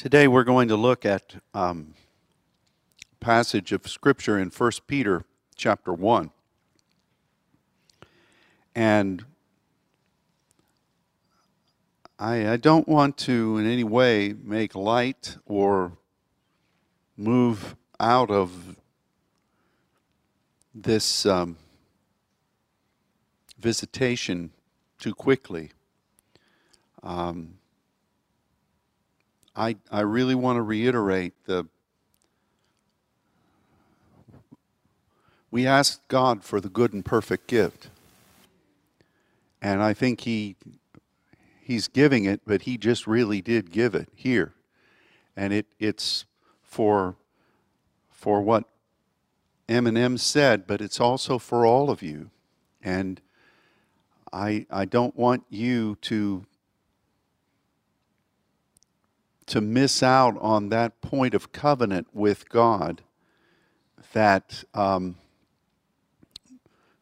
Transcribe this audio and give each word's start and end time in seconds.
Today 0.00 0.28
we're 0.28 0.44
going 0.44 0.68
to 0.68 0.76
look 0.76 1.04
at 1.04 1.34
um, 1.52 1.92
passage 3.20 3.70
of 3.70 3.86
scripture 3.86 4.38
in 4.38 4.48
1 4.48 4.70
Peter 4.86 5.26
chapter 5.56 5.92
1. 5.92 6.30
And 8.74 9.26
I, 12.18 12.52
I 12.52 12.56
don't 12.56 12.88
want 12.88 13.18
to 13.18 13.58
in 13.58 13.70
any 13.70 13.84
way 13.84 14.32
make 14.42 14.74
light 14.74 15.36
or 15.44 15.98
move 17.18 17.76
out 18.00 18.30
of 18.30 18.76
this 20.74 21.26
um, 21.26 21.58
visitation 23.58 24.50
too 24.98 25.14
quickly. 25.14 25.72
Um, 27.02 27.59
I, 29.54 29.76
I 29.90 30.00
really 30.00 30.34
want 30.34 30.56
to 30.56 30.62
reiterate 30.62 31.34
the 31.46 31.66
we 35.50 35.66
asked 35.66 36.06
God 36.08 36.44
for 36.44 36.60
the 36.60 36.68
good 36.68 36.92
and 36.92 37.04
perfect 37.04 37.48
gift. 37.48 37.88
And 39.60 39.82
I 39.82 39.92
think 39.92 40.20
he 40.20 40.56
he's 41.60 41.88
giving 41.88 42.24
it, 42.24 42.40
but 42.46 42.62
he 42.62 42.78
just 42.78 43.06
really 43.06 43.40
did 43.40 43.70
give 43.70 43.94
it 43.94 44.08
here. 44.14 44.54
And 45.36 45.52
it 45.52 45.66
it's 45.78 46.24
for 46.62 47.16
for 48.10 48.40
what 48.40 48.64
Eminem 49.68 50.18
said, 50.18 50.66
but 50.66 50.80
it's 50.80 51.00
also 51.00 51.38
for 51.38 51.66
all 51.66 51.90
of 51.90 52.02
you. 52.02 52.30
And 52.82 53.20
I 54.32 54.66
I 54.70 54.84
don't 54.84 55.16
want 55.16 55.44
you 55.50 55.96
to 56.02 56.46
to 59.50 59.60
miss 59.60 60.00
out 60.00 60.36
on 60.40 60.68
that 60.68 61.00
point 61.00 61.34
of 61.34 61.50
covenant 61.50 62.06
with 62.12 62.48
God 62.48 63.02
that 64.12 64.62
um, 64.74 65.16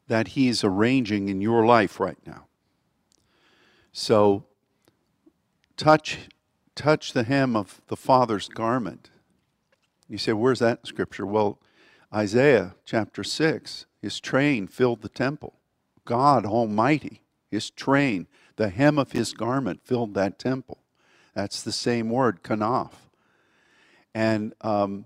that 0.07 0.29
He's 0.29 0.65
arranging 0.65 1.29
in 1.29 1.43
your 1.43 1.67
life 1.67 2.01
right 2.01 2.17
now. 2.27 2.47
So 3.93 4.45
touch 5.77 6.29
touch 6.75 7.13
the 7.13 7.25
hem 7.25 7.55
of 7.55 7.83
the 7.89 7.97
Father's 7.97 8.49
garment. 8.49 9.11
You 10.09 10.17
say, 10.17 10.33
where's 10.33 10.61
that 10.61 10.87
Scripture? 10.87 11.27
Well, 11.27 11.59
Isaiah 12.15 12.77
chapter 12.87 13.23
6, 13.23 13.85
his 14.01 14.21
train 14.21 14.69
filled 14.69 15.03
the 15.03 15.11
temple. 15.11 15.59
God 16.07 16.47
Almighty, 16.47 17.21
his 17.51 17.69
train, 17.69 18.27
the 18.57 18.71
hem 18.71 18.99
of 18.99 19.13
his 19.13 19.35
garment 19.35 19.83
filled 19.85 20.15
that 20.15 20.39
temple. 20.39 20.79
That's 21.39 21.63
the 21.63 21.71
same 21.71 22.11
word, 22.11 22.43
kanaf. 22.43 22.91
And 24.13 24.55
um, 24.61 25.05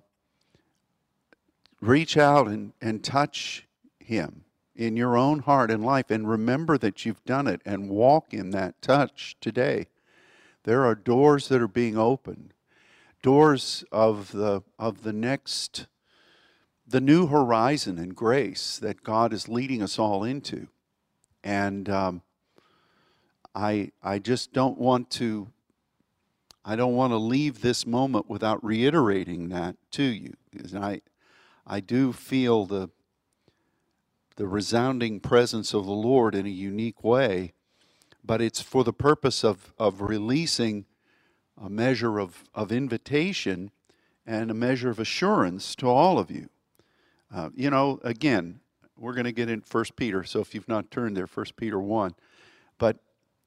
reach 1.82 2.16
out 2.16 2.46
and, 2.46 2.72
and 2.80 3.04
touch 3.04 3.66
him 3.98 4.44
in 4.74 4.96
your 4.96 5.14
own 5.14 5.40
heart 5.40 5.70
and 5.70 5.84
life 5.84 6.10
and 6.10 6.26
remember 6.26 6.78
that 6.78 7.04
you've 7.04 7.22
done 7.26 7.46
it 7.46 7.60
and 7.66 7.90
walk 7.90 8.32
in 8.32 8.48
that 8.52 8.80
touch 8.80 9.36
today. 9.42 9.88
There 10.64 10.86
are 10.86 10.94
doors 10.94 11.48
that 11.48 11.60
are 11.60 11.68
being 11.68 11.98
opened, 11.98 12.54
doors 13.22 13.84
of 13.92 14.32
the, 14.32 14.62
of 14.78 15.02
the 15.02 15.12
next, 15.12 15.86
the 16.88 17.02
new 17.02 17.26
horizon 17.26 17.98
and 17.98 18.16
grace 18.16 18.78
that 18.78 19.02
God 19.02 19.34
is 19.34 19.50
leading 19.50 19.82
us 19.82 19.98
all 19.98 20.24
into. 20.24 20.68
And 21.44 21.90
um, 21.90 22.22
I, 23.54 23.92
I 24.02 24.18
just 24.18 24.54
don't 24.54 24.78
want 24.78 25.10
to 25.10 25.48
I 26.64 26.76
don't 26.76 26.94
want 26.94 27.12
to 27.12 27.16
leave 27.16 27.60
this 27.60 27.86
moment 27.86 28.28
without 28.28 28.62
reiterating 28.64 29.48
that 29.48 29.76
to 29.92 30.04
you. 30.04 30.34
I, 30.76 31.00
I 31.66 31.80
do 31.80 32.12
feel 32.12 32.66
the, 32.66 32.90
the 34.36 34.46
resounding 34.46 35.18
presence 35.18 35.74
of 35.74 35.86
the 35.86 35.92
Lord 35.92 36.34
in 36.34 36.46
a 36.46 36.50
unique 36.50 37.02
way, 37.02 37.52
but 38.24 38.40
it's 38.40 38.60
for 38.60 38.84
the 38.84 38.92
purpose 38.92 39.42
of, 39.42 39.72
of 39.78 40.00
releasing 40.00 40.84
a 41.60 41.68
measure 41.68 42.18
of, 42.18 42.44
of 42.54 42.70
invitation 42.70 43.70
and 44.24 44.50
a 44.50 44.54
measure 44.54 44.90
of 44.90 45.00
assurance 45.00 45.74
to 45.76 45.88
all 45.88 46.18
of 46.18 46.30
you. 46.30 46.48
Uh, 47.34 47.50
you 47.56 47.70
know, 47.70 47.98
again, 48.04 48.60
we're 48.96 49.14
going 49.14 49.24
to 49.24 49.32
get 49.32 49.50
in 49.50 49.62
First 49.62 49.96
Peter, 49.96 50.22
so 50.22 50.40
if 50.40 50.54
you've 50.54 50.68
not 50.68 50.90
turned 50.92 51.16
there, 51.16 51.26
First 51.26 51.56
Peter 51.56 51.80
1. 51.80 52.14
But 52.78 52.98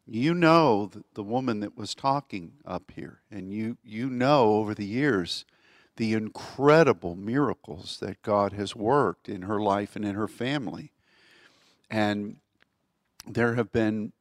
you 0.07 0.33
know 0.33 0.91
the 1.13 1.23
woman 1.23 1.59
that 1.61 1.77
was 1.77 1.95
talking 1.95 2.53
up 2.65 2.91
here, 2.95 3.21
and 3.31 3.51
you, 3.51 3.77
you 3.83 4.09
know 4.09 4.55
over 4.55 4.73
the 4.73 4.85
years 4.85 5.45
the 5.97 6.13
incredible 6.13 7.15
miracles 7.15 7.97
that 8.01 8.21
God 8.21 8.53
has 8.53 8.75
worked 8.75 9.29
in 9.29 9.43
her 9.43 9.61
life 9.61 9.95
and 9.95 10.03
in 10.05 10.15
her 10.15 10.27
family. 10.27 10.91
And 11.89 12.37
there 13.25 13.55
have 13.55 13.71
been 13.71 14.11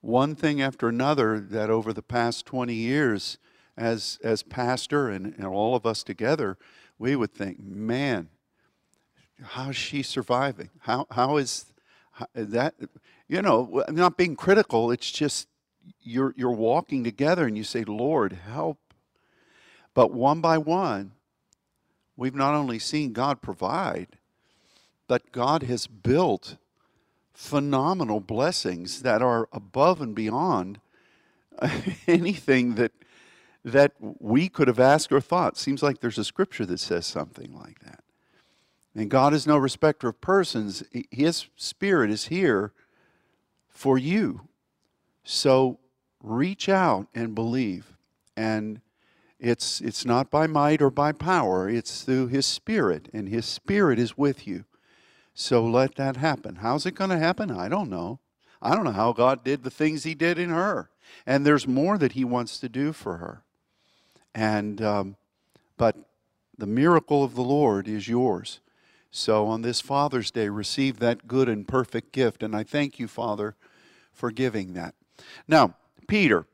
one 0.00 0.36
thing 0.36 0.62
after 0.62 0.88
another 0.88 1.40
that 1.40 1.68
over 1.68 1.92
the 1.92 2.02
past 2.02 2.46
20 2.46 2.72
years, 2.72 3.38
as, 3.76 4.18
as 4.22 4.42
pastor 4.42 5.08
and, 5.08 5.34
and 5.36 5.44
all 5.44 5.74
of 5.74 5.84
us 5.84 6.02
together, 6.02 6.56
we 6.98 7.16
would 7.16 7.32
think, 7.32 7.58
man, 7.60 8.28
how 9.42 9.70
is 9.70 9.76
she 9.76 10.02
surviving? 10.02 10.70
How, 10.80 11.06
how 11.10 11.36
is 11.36 11.66
how, 12.12 12.26
that? 12.34 12.74
You 13.28 13.42
know, 13.42 13.84
not 13.88 14.16
being 14.16 14.36
critical. 14.36 14.90
It's 14.90 15.10
just 15.10 15.48
you're, 16.02 16.34
you're 16.36 16.50
walking 16.50 17.04
together 17.04 17.46
and 17.46 17.56
you 17.56 17.64
say, 17.64 17.84
Lord, 17.84 18.32
help. 18.32 18.78
But 19.94 20.12
one 20.12 20.40
by 20.40 20.58
one, 20.58 21.12
we've 22.16 22.34
not 22.34 22.54
only 22.54 22.78
seen 22.78 23.12
God 23.12 23.40
provide, 23.40 24.08
but 25.08 25.32
God 25.32 25.62
has 25.64 25.86
built 25.86 26.56
phenomenal 27.32 28.20
blessings 28.20 29.02
that 29.02 29.22
are 29.22 29.48
above 29.52 30.00
and 30.00 30.14
beyond 30.14 30.80
anything 32.06 32.74
that 32.74 32.92
that 33.64 33.92
we 33.98 34.48
could 34.48 34.68
have 34.68 34.78
asked 34.78 35.10
or 35.10 35.20
thought. 35.20 35.56
Seems 35.56 35.82
like 35.82 35.98
there's 35.98 36.18
a 36.18 36.24
scripture 36.24 36.64
that 36.66 36.78
says 36.78 37.04
something 37.04 37.52
like 37.52 37.80
that. 37.80 38.04
And 38.94 39.10
God 39.10 39.34
is 39.34 39.44
no 39.44 39.56
respecter 39.56 40.06
of 40.08 40.20
persons. 40.20 40.84
His 41.10 41.46
spirit 41.56 42.08
is 42.08 42.26
here 42.26 42.72
for 43.76 43.98
you. 43.98 44.48
So 45.22 45.78
reach 46.22 46.68
out 46.68 47.08
and 47.14 47.34
believe. 47.34 47.96
And 48.36 48.80
it's, 49.38 49.80
it's 49.80 50.04
not 50.04 50.30
by 50.30 50.46
might 50.46 50.80
or 50.80 50.90
by 50.90 51.12
power, 51.12 51.68
it's 51.68 52.02
through 52.02 52.28
His 52.28 52.46
Spirit, 52.46 53.08
and 53.12 53.28
His 53.28 53.44
Spirit 53.44 53.98
is 53.98 54.16
with 54.16 54.46
you. 54.46 54.64
So 55.34 55.64
let 55.64 55.96
that 55.96 56.16
happen. 56.16 56.56
How's 56.56 56.86
it 56.86 56.94
going 56.94 57.10
to 57.10 57.18
happen? 57.18 57.50
I 57.50 57.68
don't 57.68 57.90
know. 57.90 58.20
I 58.62 58.74
don't 58.74 58.84
know 58.84 58.92
how 58.92 59.12
God 59.12 59.44
did 59.44 59.62
the 59.62 59.70
things 59.70 60.04
He 60.04 60.14
did 60.14 60.38
in 60.38 60.48
her. 60.48 60.90
And 61.26 61.44
there's 61.44 61.68
more 61.68 61.98
that 61.98 62.12
He 62.12 62.24
wants 62.24 62.58
to 62.60 62.68
do 62.68 62.92
for 62.92 63.18
her. 63.18 63.42
And, 64.34 64.80
um, 64.80 65.16
but 65.76 65.96
the 66.56 66.66
miracle 66.66 67.22
of 67.22 67.34
the 67.34 67.42
Lord 67.42 67.86
is 67.86 68.08
yours. 68.08 68.60
So 69.16 69.46
on 69.46 69.62
this 69.62 69.80
Father's 69.80 70.30
Day, 70.30 70.50
receive 70.50 70.98
that 70.98 71.26
good 71.26 71.48
and 71.48 71.66
perfect 71.66 72.12
gift. 72.12 72.42
And 72.42 72.54
I 72.54 72.64
thank 72.64 72.98
you, 72.98 73.08
Father, 73.08 73.56
for 74.12 74.30
giving 74.30 74.74
that. 74.74 74.94
Now, 75.48 75.74
Peter, 76.06 76.44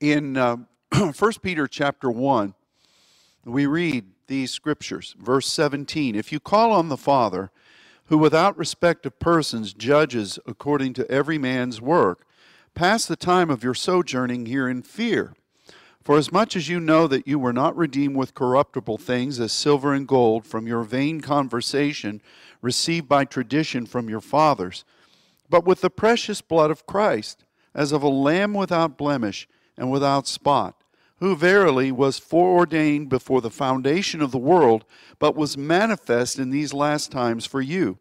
in 0.00 0.36
uh, 0.36 0.56
1 0.96 1.12
Peter 1.40 1.68
chapter 1.68 2.10
1, 2.10 2.54
we 3.44 3.66
read 3.66 4.06
these 4.26 4.50
scriptures. 4.50 5.14
Verse 5.16 5.46
17 5.46 6.16
If 6.16 6.32
you 6.32 6.40
call 6.40 6.72
on 6.72 6.88
the 6.88 6.96
Father, 6.96 7.52
who 8.06 8.18
without 8.18 8.58
respect 8.58 9.06
of 9.06 9.20
persons 9.20 9.72
judges 9.72 10.40
according 10.44 10.94
to 10.94 11.08
every 11.08 11.38
man's 11.38 11.80
work, 11.80 12.26
pass 12.74 13.06
the 13.06 13.14
time 13.14 13.48
of 13.48 13.62
your 13.62 13.74
sojourning 13.74 14.46
here 14.46 14.68
in 14.68 14.82
fear. 14.82 15.34
For 16.08 16.16
as 16.16 16.32
much 16.32 16.56
as 16.56 16.70
you 16.70 16.80
know 16.80 17.06
that 17.06 17.28
you 17.28 17.38
were 17.38 17.52
not 17.52 17.76
redeemed 17.76 18.16
with 18.16 18.32
corruptible 18.32 18.96
things 18.96 19.38
as 19.38 19.52
silver 19.52 19.92
and 19.92 20.08
gold 20.08 20.46
from 20.46 20.66
your 20.66 20.82
vain 20.82 21.20
conversation 21.20 22.22
received 22.62 23.06
by 23.06 23.26
tradition 23.26 23.84
from 23.84 24.08
your 24.08 24.22
fathers, 24.22 24.86
but 25.50 25.66
with 25.66 25.82
the 25.82 25.90
precious 25.90 26.40
blood 26.40 26.70
of 26.70 26.86
Christ, 26.86 27.44
as 27.74 27.92
of 27.92 28.02
a 28.02 28.08
lamb 28.08 28.54
without 28.54 28.96
blemish 28.96 29.46
and 29.76 29.90
without 29.90 30.26
spot, 30.26 30.82
who 31.18 31.36
verily 31.36 31.92
was 31.92 32.18
foreordained 32.18 33.10
before 33.10 33.42
the 33.42 33.50
foundation 33.50 34.22
of 34.22 34.30
the 34.30 34.38
world, 34.38 34.86
but 35.18 35.36
was 35.36 35.58
manifest 35.58 36.38
in 36.38 36.48
these 36.48 36.72
last 36.72 37.12
times 37.12 37.44
for 37.44 37.60
you, 37.60 37.98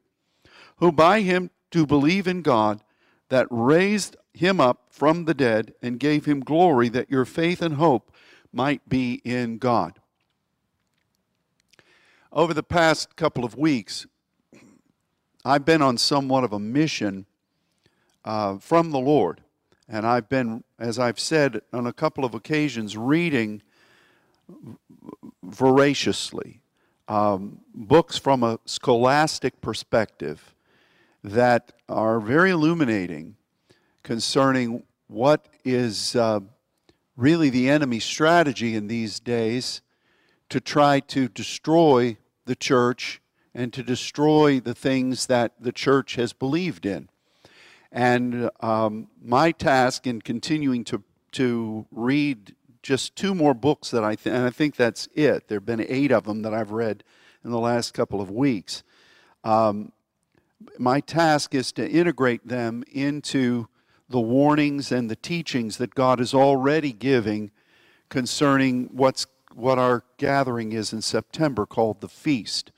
who 0.77 0.93
by 0.93 1.19
him 1.19 1.49
do 1.71 1.85
believe 1.85 2.25
in 2.25 2.41
God, 2.41 2.79
that 3.27 3.47
raised 3.49 4.15
him 4.37 4.59
up 4.59 4.87
from 4.89 5.25
the 5.25 5.33
dead 5.33 5.73
and 5.81 5.99
gave 5.99 6.25
him 6.25 6.39
glory, 6.39 6.89
that 6.89 7.11
your 7.11 7.25
faith 7.25 7.61
and 7.61 7.75
hope 7.75 8.11
might 8.51 8.87
be 8.87 9.21
in 9.23 9.57
God. 9.57 9.99
Over 12.31 12.53
the 12.53 12.63
past 12.63 13.15
couple 13.15 13.45
of 13.45 13.55
weeks, 13.55 14.05
I've 15.45 15.63
been 15.63 15.81
on 15.81 15.97
somewhat 15.97 16.43
of 16.43 16.51
a 16.51 16.59
mission 16.59 17.25
uh, 18.25 18.57
from 18.57 18.91
the 18.91 18.99
Lord. 18.99 19.41
And 19.87 20.05
I've 20.05 20.27
been, 20.27 20.65
as 20.77 20.99
I've 20.99 21.19
said 21.19 21.61
on 21.71 21.87
a 21.87 21.93
couple 21.93 22.25
of 22.25 22.33
occasions, 22.33 22.97
reading 22.97 23.61
voraciously, 25.43 26.61
um, 27.07 27.59
books 27.73 28.17
from 28.17 28.43
a 28.43 28.59
scholastic 28.65 29.61
perspective 29.61 30.53
that 31.23 31.71
are 31.87 32.19
very 32.19 32.51
illuminating 32.51 33.36
concerning 34.07 34.83
what 35.07 35.49
is 35.65 36.15
uh, 36.15 36.39
really 37.17 37.49
the 37.49 37.69
enemy's 37.69 38.05
strategy 38.05 38.73
in 38.73 38.87
these 38.87 39.19
days 39.19 39.81
to 40.47 40.61
try 40.61 41.01
to 41.01 41.27
destroy 41.27 42.15
the 42.45 42.55
church 42.55 43.21
and 43.53 43.73
to 43.73 43.83
destroy 43.83 44.61
the 44.61 44.73
things 44.73 45.25
that 45.25 45.51
the 45.59 45.73
church 45.73 46.15
has 46.15 46.31
believed 46.31 46.85
in. 46.85 47.09
And 47.91 48.49
um, 48.61 49.09
my 49.21 49.51
task 49.51 50.07
in 50.07 50.21
continuing 50.21 50.85
to, 50.85 51.03
to 51.33 51.85
read 51.91 52.55
just 52.81 53.13
two 53.17 53.35
more 53.35 53.53
books 53.53 53.91
that 53.91 54.05
I 54.05 54.15
think, 54.15 54.37
and 54.37 54.45
I 54.45 54.51
think 54.51 54.77
that's 54.77 55.09
it. 55.15 55.49
There 55.49 55.57
have 55.57 55.65
been 55.65 55.85
eight 55.85 56.13
of 56.13 56.23
them 56.23 56.43
that 56.43 56.53
I've 56.53 56.71
read 56.71 57.03
in 57.43 57.51
the 57.51 57.59
last 57.59 57.93
couple 57.93 58.21
of 58.21 58.31
weeks. 58.31 58.83
Um, 59.43 59.91
my 60.79 61.01
task 61.01 61.53
is 61.53 61.73
to 61.73 61.85
integrate 61.85 62.47
them 62.47 62.85
into 62.89 63.67
the 64.09 64.19
warnings 64.19 64.91
and 64.91 65.09
the 65.09 65.15
teachings 65.15 65.77
that 65.77 65.95
God 65.95 66.19
is 66.19 66.33
already 66.33 66.93
giving 66.93 67.51
concerning 68.09 68.85
what's 68.93 69.27
what 69.53 69.79
our 69.79 70.03
gathering 70.17 70.71
is 70.71 70.93
in 70.93 71.01
September 71.01 71.65
called 71.65 71.99
the 71.99 72.07
feast. 72.07 72.71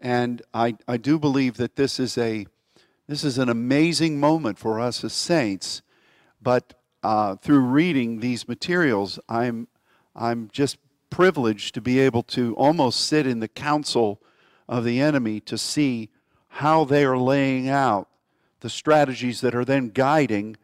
And 0.00 0.40
I, 0.54 0.76
I 0.88 0.96
do 0.96 1.18
believe 1.18 1.58
that 1.58 1.76
this 1.76 2.00
is 2.00 2.16
a 2.16 2.46
this 3.06 3.22
is 3.22 3.36
an 3.36 3.50
amazing 3.50 4.18
moment 4.18 4.58
for 4.58 4.80
us 4.80 5.04
as 5.04 5.12
saints, 5.12 5.82
but 6.40 6.72
uh, 7.02 7.36
through 7.36 7.60
reading 7.60 8.20
these 8.20 8.48
materials, 8.48 9.18
I'm 9.28 9.68
I'm 10.16 10.48
just 10.52 10.78
privileged 11.10 11.74
to 11.74 11.80
be 11.80 12.00
able 12.00 12.22
to 12.22 12.54
almost 12.56 13.06
sit 13.06 13.26
in 13.26 13.40
the 13.40 13.48
council 13.48 14.20
of 14.68 14.84
the 14.84 15.00
enemy 15.00 15.38
to 15.40 15.58
see 15.58 16.08
how 16.48 16.84
they 16.84 17.04
are 17.04 17.18
laying 17.18 17.68
out 17.68 18.08
the 18.64 18.70
strategies 18.70 19.42
that 19.42 19.54
are 19.54 19.66
then 19.66 19.90
guiding 19.90 20.56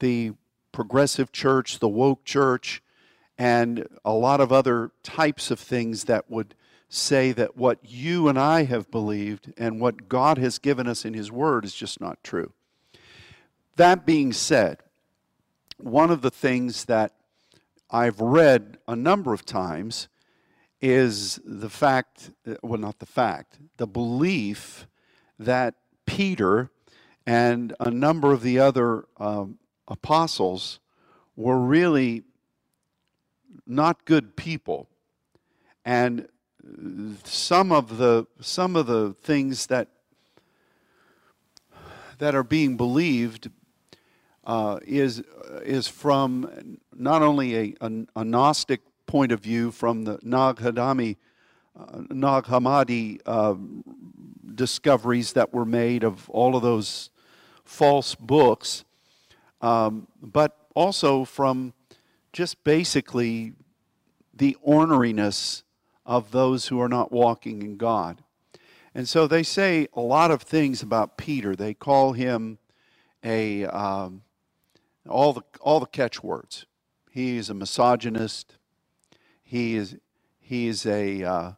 the 0.00 0.30
progressive 0.70 1.32
church, 1.32 1.78
the 1.78 1.88
woke 1.88 2.22
church, 2.22 2.82
and 3.38 3.88
a 4.04 4.12
lot 4.12 4.38
of 4.38 4.52
other 4.52 4.90
types 5.02 5.50
of 5.50 5.58
things 5.58 6.04
that 6.04 6.30
would 6.30 6.54
say 6.90 7.32
that 7.32 7.56
what 7.56 7.78
you 7.82 8.28
and 8.28 8.38
I 8.38 8.64
have 8.64 8.90
believed 8.90 9.54
and 9.56 9.80
what 9.80 10.10
God 10.10 10.36
has 10.36 10.58
given 10.58 10.86
us 10.86 11.06
in 11.06 11.14
His 11.14 11.32
Word 11.32 11.64
is 11.64 11.72
just 11.72 12.02
not 12.02 12.22
true. 12.22 12.52
That 13.76 14.04
being 14.04 14.34
said, 14.34 14.80
one 15.78 16.10
of 16.10 16.20
the 16.20 16.30
things 16.30 16.84
that 16.84 17.14
I've 17.90 18.20
read 18.20 18.76
a 18.86 18.94
number 18.94 19.32
of 19.32 19.46
times 19.46 20.08
is 20.82 21.40
the 21.46 21.70
fact, 21.70 22.30
well, 22.62 22.78
not 22.78 22.98
the 22.98 23.06
fact, 23.06 23.58
the 23.78 23.86
belief 23.86 24.86
that 25.38 25.76
Peter 26.04 26.70
and 27.28 27.74
a 27.78 27.90
number 27.90 28.32
of 28.32 28.40
the 28.40 28.58
other 28.58 29.04
um, 29.18 29.58
apostles 29.86 30.80
were 31.36 31.58
really 31.58 32.22
not 33.66 34.06
good 34.06 34.34
people. 34.34 34.88
And 35.84 36.26
some 37.24 37.70
of 37.70 37.98
the 37.98 38.26
some 38.40 38.76
of 38.76 38.86
the 38.86 39.12
things 39.12 39.66
that 39.66 39.88
that 42.16 42.34
are 42.34 42.42
being 42.42 42.78
believed 42.78 43.50
uh, 44.46 44.78
is 44.86 45.22
is 45.62 45.86
from 45.86 46.78
not 46.94 47.20
only 47.20 47.56
a, 47.56 47.74
a, 47.82 47.92
a, 48.16 48.24
Gnostic 48.24 48.80
point 49.04 49.32
of 49.32 49.40
view 49.40 49.70
from 49.70 50.04
the 50.04 50.18
Nag 50.22 50.56
Hammadi, 50.56 51.16
uh, 51.78 52.04
Nag 52.08 52.44
Hammadi 52.44 53.20
uh, 53.26 53.54
discoveries 54.54 55.34
that 55.34 55.52
were 55.52 55.66
made 55.66 56.04
of 56.04 56.30
all 56.30 56.56
of 56.56 56.62
those 56.62 57.10
false 57.68 58.14
books, 58.14 58.84
um, 59.60 60.08
but 60.22 60.56
also 60.74 61.24
from 61.24 61.74
just 62.32 62.64
basically 62.64 63.52
the 64.32 64.56
orneriness 64.66 65.62
of 66.06 66.30
those 66.30 66.68
who 66.68 66.80
are 66.80 66.88
not 66.88 67.12
walking 67.12 67.62
in 67.62 67.76
God. 67.76 68.24
And 68.94 69.06
so 69.08 69.26
they 69.26 69.42
say 69.42 69.86
a 69.92 70.00
lot 70.00 70.30
of 70.30 70.42
things 70.42 70.82
about 70.82 71.18
Peter. 71.18 71.54
They 71.54 71.74
call 71.74 72.14
him 72.14 72.58
a 73.22 73.66
um, 73.66 74.22
all 75.06 75.34
the 75.34 75.42
all 75.60 75.78
the 75.78 75.86
catchwords. 75.86 76.64
He 77.10 77.36
is 77.36 77.50
a 77.50 77.54
misogynist. 77.54 78.56
He 79.42 79.76
is 79.76 79.96
he 80.40 80.68
is 80.68 80.86
a 80.86 81.22
uh, 81.22 81.52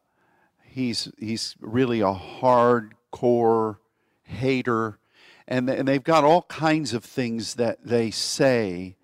he's 0.64 1.08
he's 1.18 1.54
really 1.60 2.00
a 2.00 2.12
hardcore 2.12 3.76
hater 4.24 4.99
and, 5.50 5.68
and 5.68 5.88
they've 5.88 6.02
got 6.02 6.22
all 6.22 6.42
kinds 6.42 6.94
of 6.94 7.04
things 7.04 7.56
that 7.56 7.84
they 7.84 8.12
say 8.12 8.96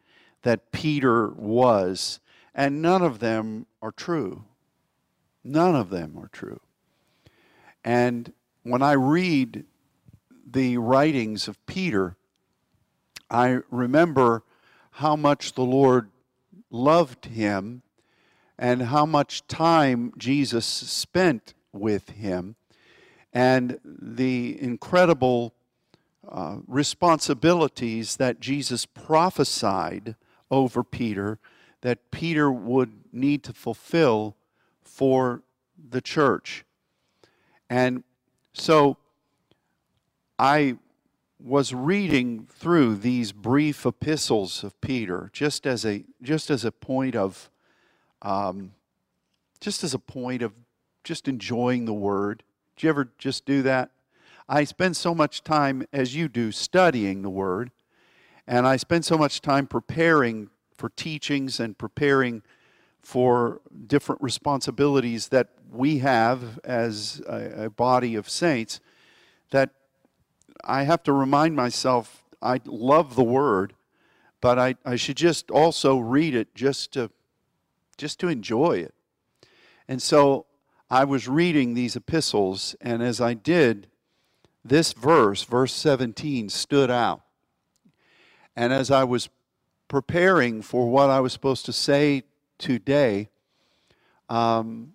that 0.42 0.70
Peter 0.70 1.28
was, 1.30 2.20
and 2.54 2.80
none 2.80 3.02
of 3.02 3.18
them 3.18 3.66
are 3.82 3.90
true. 3.90 4.44
None 5.42 5.74
of 5.74 5.90
them 5.90 6.16
are 6.16 6.28
true. 6.28 6.60
And 7.84 8.32
when 8.62 8.80
I 8.80 8.92
read 8.92 9.64
the 10.48 10.78
writings 10.78 11.48
of 11.48 11.64
Peter, 11.66 12.14
I 13.28 13.58
remember 13.68 14.44
how 14.92 15.16
much 15.16 15.54
the 15.54 15.62
Lord 15.62 16.10
loved 16.70 17.26
him 17.26 17.82
and 18.56 18.82
how 18.82 19.04
much 19.04 19.48
time 19.48 20.12
Jesus 20.16 20.64
spent 20.64 21.54
with 21.72 22.10
him 22.10 22.54
and 23.32 23.80
the 23.84 24.56
incredible 24.62 25.55
uh, 26.30 26.56
responsibilities 26.66 28.16
that 28.16 28.40
Jesus 28.40 28.86
prophesied 28.86 30.16
over 30.50 30.82
Peter 30.82 31.38
that 31.82 32.10
Peter 32.10 32.50
would 32.50 33.04
need 33.12 33.44
to 33.44 33.52
fulfill 33.52 34.36
for 34.82 35.42
the 35.90 36.00
church. 36.00 36.64
And 37.70 38.02
so 38.52 38.96
I 40.38 40.78
was 41.38 41.72
reading 41.74 42.48
through 42.50 42.96
these 42.96 43.32
brief 43.32 43.84
epistles 43.84 44.64
of 44.64 44.80
Peter 44.80 45.30
just 45.32 45.66
as 45.66 45.84
a 45.84 46.04
just 46.22 46.50
as 46.50 46.64
a 46.64 46.72
point 46.72 47.14
of 47.14 47.50
um, 48.22 48.72
just 49.60 49.84
as 49.84 49.94
a 49.94 49.98
point 49.98 50.42
of 50.42 50.52
just 51.04 51.28
enjoying 51.28 51.84
the 51.84 51.94
word. 51.94 52.42
Did 52.74 52.82
you 52.82 52.88
ever 52.88 53.08
just 53.18 53.44
do 53.44 53.62
that? 53.62 53.90
I 54.48 54.64
spend 54.64 54.96
so 54.96 55.14
much 55.14 55.42
time, 55.42 55.86
as 55.92 56.14
you 56.14 56.28
do, 56.28 56.52
studying 56.52 57.22
the 57.22 57.30
Word, 57.30 57.72
and 58.46 58.66
I 58.66 58.76
spend 58.76 59.04
so 59.04 59.18
much 59.18 59.40
time 59.40 59.66
preparing 59.66 60.50
for 60.76 60.88
teachings 60.90 61.58
and 61.58 61.76
preparing 61.76 62.42
for 63.02 63.60
different 63.86 64.22
responsibilities 64.22 65.28
that 65.28 65.48
we 65.70 65.98
have 65.98 66.60
as 66.64 67.20
a, 67.28 67.64
a 67.64 67.70
body 67.70 68.14
of 68.14 68.28
saints 68.28 68.80
that 69.50 69.70
I 70.64 70.84
have 70.84 71.02
to 71.04 71.12
remind 71.12 71.56
myself 71.56 72.22
I 72.40 72.60
love 72.64 73.16
the 73.16 73.24
Word, 73.24 73.74
but 74.40 74.58
I, 74.58 74.76
I 74.84 74.94
should 74.96 75.16
just 75.16 75.50
also 75.50 75.98
read 75.98 76.34
it 76.34 76.54
just 76.54 76.92
to 76.92 77.10
just 77.96 78.20
to 78.20 78.28
enjoy 78.28 78.78
it. 78.78 78.94
And 79.88 80.02
so 80.02 80.46
I 80.90 81.04
was 81.04 81.26
reading 81.26 81.74
these 81.74 81.96
epistles, 81.96 82.76
and 82.80 83.02
as 83.02 83.20
I 83.20 83.34
did, 83.34 83.88
this 84.68 84.92
verse, 84.92 85.42
verse 85.44 85.72
17, 85.72 86.48
stood 86.48 86.90
out. 86.90 87.22
And 88.54 88.72
as 88.72 88.90
I 88.90 89.04
was 89.04 89.28
preparing 89.88 90.62
for 90.62 90.88
what 90.88 91.10
I 91.10 91.20
was 91.20 91.32
supposed 91.32 91.66
to 91.66 91.72
say 91.72 92.24
today, 92.58 93.28
um, 94.28 94.94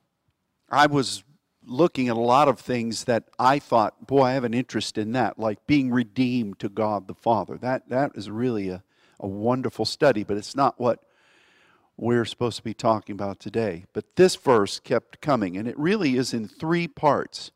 I 0.69 0.87
was 0.87 1.23
looking 1.65 2.09
at 2.09 2.17
a 2.17 2.19
lot 2.19 2.47
of 2.47 2.59
things 2.59 3.05
that 3.05 3.25
I 3.37 3.59
thought, 3.59 4.07
boy, 4.07 4.23
I 4.23 4.33
have 4.33 4.43
an 4.43 4.53
interest 4.53 4.97
in 4.97 5.11
that, 5.13 5.37
like 5.37 5.65
being 5.67 5.91
redeemed 5.91 6.59
to 6.59 6.69
God 6.69 7.07
the 7.07 7.13
Father. 7.13 7.57
That, 7.57 7.87
that 7.89 8.11
is 8.15 8.29
really 8.29 8.69
a, 8.69 8.83
a 9.19 9.27
wonderful 9.27 9.85
study, 9.85 10.23
but 10.23 10.37
it's 10.37 10.55
not 10.55 10.79
what 10.79 10.99
we're 11.97 12.25
supposed 12.25 12.57
to 12.57 12.63
be 12.63 12.73
talking 12.73 13.13
about 13.13 13.39
today. 13.39 13.85
But 13.93 14.15
this 14.15 14.35
verse 14.35 14.79
kept 14.79 15.21
coming, 15.21 15.55
and 15.55 15.67
it 15.67 15.77
really 15.77 16.15
is 16.17 16.33
in 16.33 16.47
three 16.47 16.87
parts. 16.87 17.51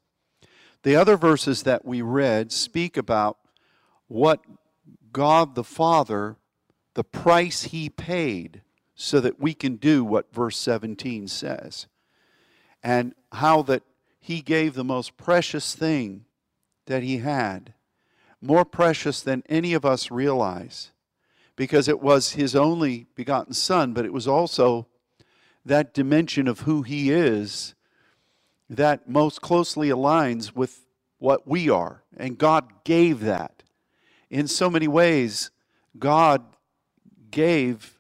The 0.85 0.95
other 0.95 1.17
verses 1.17 1.63
that 1.63 1.83
we 1.83 2.03
read 2.03 2.51
speak 2.51 2.95
about 2.95 3.39
what 4.07 4.41
God 5.11 5.55
the 5.55 5.63
Father, 5.63 6.35
the 6.93 7.03
price 7.03 7.63
He 7.63 7.89
paid 7.89 8.61
so 8.93 9.19
that 9.19 9.39
we 9.39 9.55
can 9.55 9.77
do 9.77 10.05
what 10.05 10.31
verse 10.31 10.57
17 10.57 11.27
says, 11.27 11.87
and 12.83 13.15
how 13.31 13.63
that 13.63 13.81
He 14.19 14.41
gave 14.41 14.75
the 14.75 14.83
most 14.83 15.17
precious 15.17 15.73
thing 15.73 16.25
that 16.85 17.01
He 17.01 17.17
had, 17.17 17.73
more 18.39 18.63
precious 18.63 19.21
than 19.21 19.41
any 19.49 19.73
of 19.73 19.85
us 19.85 20.11
realize, 20.11 20.91
because 21.55 21.87
it 21.87 21.99
was 21.99 22.33
His 22.33 22.55
only 22.55 23.07
begotten 23.15 23.55
Son, 23.55 23.91
but 23.91 24.05
it 24.05 24.13
was 24.13 24.27
also 24.27 24.85
that 25.65 25.95
dimension 25.95 26.47
of 26.47 26.59
who 26.59 26.83
He 26.83 27.09
is 27.09 27.73
that 28.69 29.07
most 29.07 29.41
closely 29.41 29.89
aligns 29.89 30.55
with 30.55 30.85
what 31.19 31.47
we 31.47 31.69
are. 31.69 32.03
And 32.17 32.37
God 32.37 32.83
gave 32.83 33.21
that. 33.21 33.63
In 34.29 34.47
so 34.47 34.69
many 34.69 34.87
ways, 34.87 35.51
God 35.97 36.43
gave. 37.31 37.97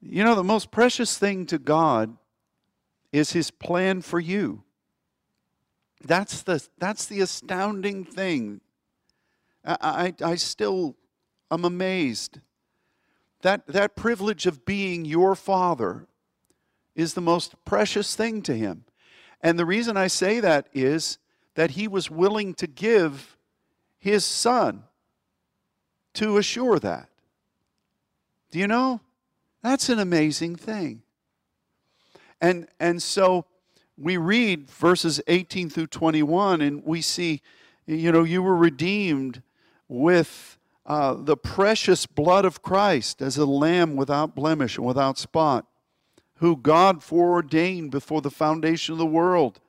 You 0.00 0.24
know, 0.24 0.34
the 0.34 0.44
most 0.44 0.70
precious 0.70 1.16
thing 1.16 1.46
to 1.46 1.58
God 1.58 2.16
is 3.12 3.32
His 3.32 3.50
plan 3.50 4.02
for 4.02 4.20
you. 4.20 4.62
That's 6.02 6.42
the, 6.42 6.66
that's 6.78 7.06
the 7.06 7.20
astounding 7.20 8.04
thing. 8.04 8.60
I, 9.64 10.14
I, 10.22 10.30
I 10.30 10.34
still 10.36 10.96
am 11.50 11.64
amazed. 11.64 12.38
That, 13.42 13.66
that 13.66 13.96
privilege 13.96 14.46
of 14.46 14.64
being 14.64 15.04
your 15.04 15.34
father 15.34 16.06
is 16.94 17.14
the 17.14 17.20
most 17.20 17.54
precious 17.64 18.14
thing 18.14 18.42
to 18.42 18.54
him. 18.54 18.84
And 19.42 19.58
the 19.58 19.66
reason 19.66 19.96
I 19.96 20.06
say 20.06 20.40
that 20.40 20.68
is 20.72 21.18
that 21.54 21.72
he 21.72 21.88
was 21.88 22.10
willing 22.10 22.54
to 22.54 22.66
give 22.66 23.36
his 23.98 24.24
son 24.24 24.84
to 26.14 26.38
assure 26.38 26.78
that. 26.78 27.08
Do 28.50 28.58
you 28.58 28.66
know? 28.66 29.00
That's 29.62 29.88
an 29.88 29.98
amazing 29.98 30.56
thing. 30.56 31.02
And, 32.40 32.66
and 32.78 33.02
so 33.02 33.44
we 33.96 34.16
read 34.16 34.68
verses 34.70 35.20
18 35.26 35.68
through 35.70 35.88
21, 35.88 36.62
and 36.62 36.82
we 36.84 37.02
see, 37.02 37.42
you 37.86 38.10
know, 38.10 38.24
you 38.24 38.42
were 38.42 38.56
redeemed 38.56 39.42
with 39.88 40.58
uh, 40.86 41.14
the 41.14 41.36
precious 41.36 42.06
blood 42.06 42.44
of 42.44 42.62
Christ 42.62 43.20
as 43.20 43.36
a 43.36 43.44
lamb 43.44 43.96
without 43.96 44.34
blemish 44.34 44.78
and 44.78 44.86
without 44.86 45.18
spot, 45.18 45.66
who 46.40 46.56
God 46.56 47.02
foreordained 47.02 47.90
before 47.90 48.20
the 48.20 48.30
foundation 48.30 48.92
of 48.92 48.98
the 48.98 49.06
world, 49.06 49.60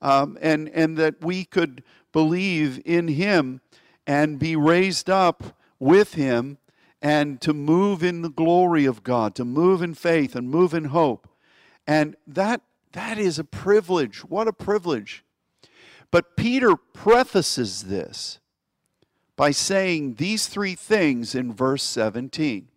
um, 0.00 0.38
and, 0.40 0.68
and 0.70 0.96
that 0.96 1.22
we 1.22 1.44
could 1.44 1.82
believe 2.12 2.80
in 2.84 3.08
him 3.08 3.60
and 4.06 4.38
be 4.38 4.56
raised 4.56 5.10
up 5.10 5.56
with 5.78 6.14
him 6.14 6.58
and 7.02 7.40
to 7.40 7.52
move 7.52 8.02
in 8.02 8.22
the 8.22 8.30
glory 8.30 8.84
of 8.84 9.02
God, 9.02 9.34
to 9.34 9.44
move 9.44 9.82
in 9.82 9.92
faith 9.94 10.34
and 10.34 10.48
move 10.48 10.72
in 10.72 10.86
hope. 10.86 11.28
And 11.86 12.16
that 12.26 12.62
that 12.92 13.18
is 13.18 13.40
a 13.40 13.44
privilege. 13.44 14.20
What 14.20 14.46
a 14.46 14.52
privilege. 14.52 15.24
But 16.12 16.36
Peter 16.36 16.76
prefaces 16.76 17.82
this 17.82 18.38
by 19.34 19.50
saying 19.50 20.14
these 20.14 20.46
three 20.46 20.76
things 20.76 21.34
in 21.34 21.52
verse 21.52 21.82
17. 21.82 22.68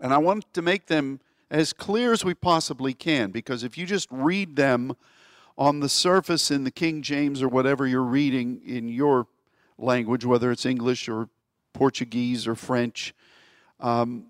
And 0.00 0.12
I 0.12 0.18
want 0.18 0.52
to 0.52 0.62
make 0.62 0.86
them 0.86 1.20
as 1.52 1.74
clear 1.74 2.12
as 2.12 2.24
we 2.24 2.32
possibly 2.32 2.94
can 2.94 3.30
because 3.30 3.62
if 3.62 3.76
you 3.76 3.84
just 3.84 4.08
read 4.10 4.56
them 4.56 4.96
on 5.58 5.80
the 5.80 5.88
surface 5.88 6.50
in 6.50 6.64
the 6.64 6.70
King 6.70 7.02
James 7.02 7.42
or 7.42 7.48
whatever 7.48 7.86
you're 7.86 8.02
reading 8.02 8.62
in 8.64 8.88
your 8.88 9.26
language, 9.76 10.24
whether 10.24 10.50
it's 10.50 10.64
English 10.64 11.10
or 11.10 11.28
Portuguese 11.74 12.46
or 12.46 12.54
French, 12.54 13.14
um, 13.80 14.24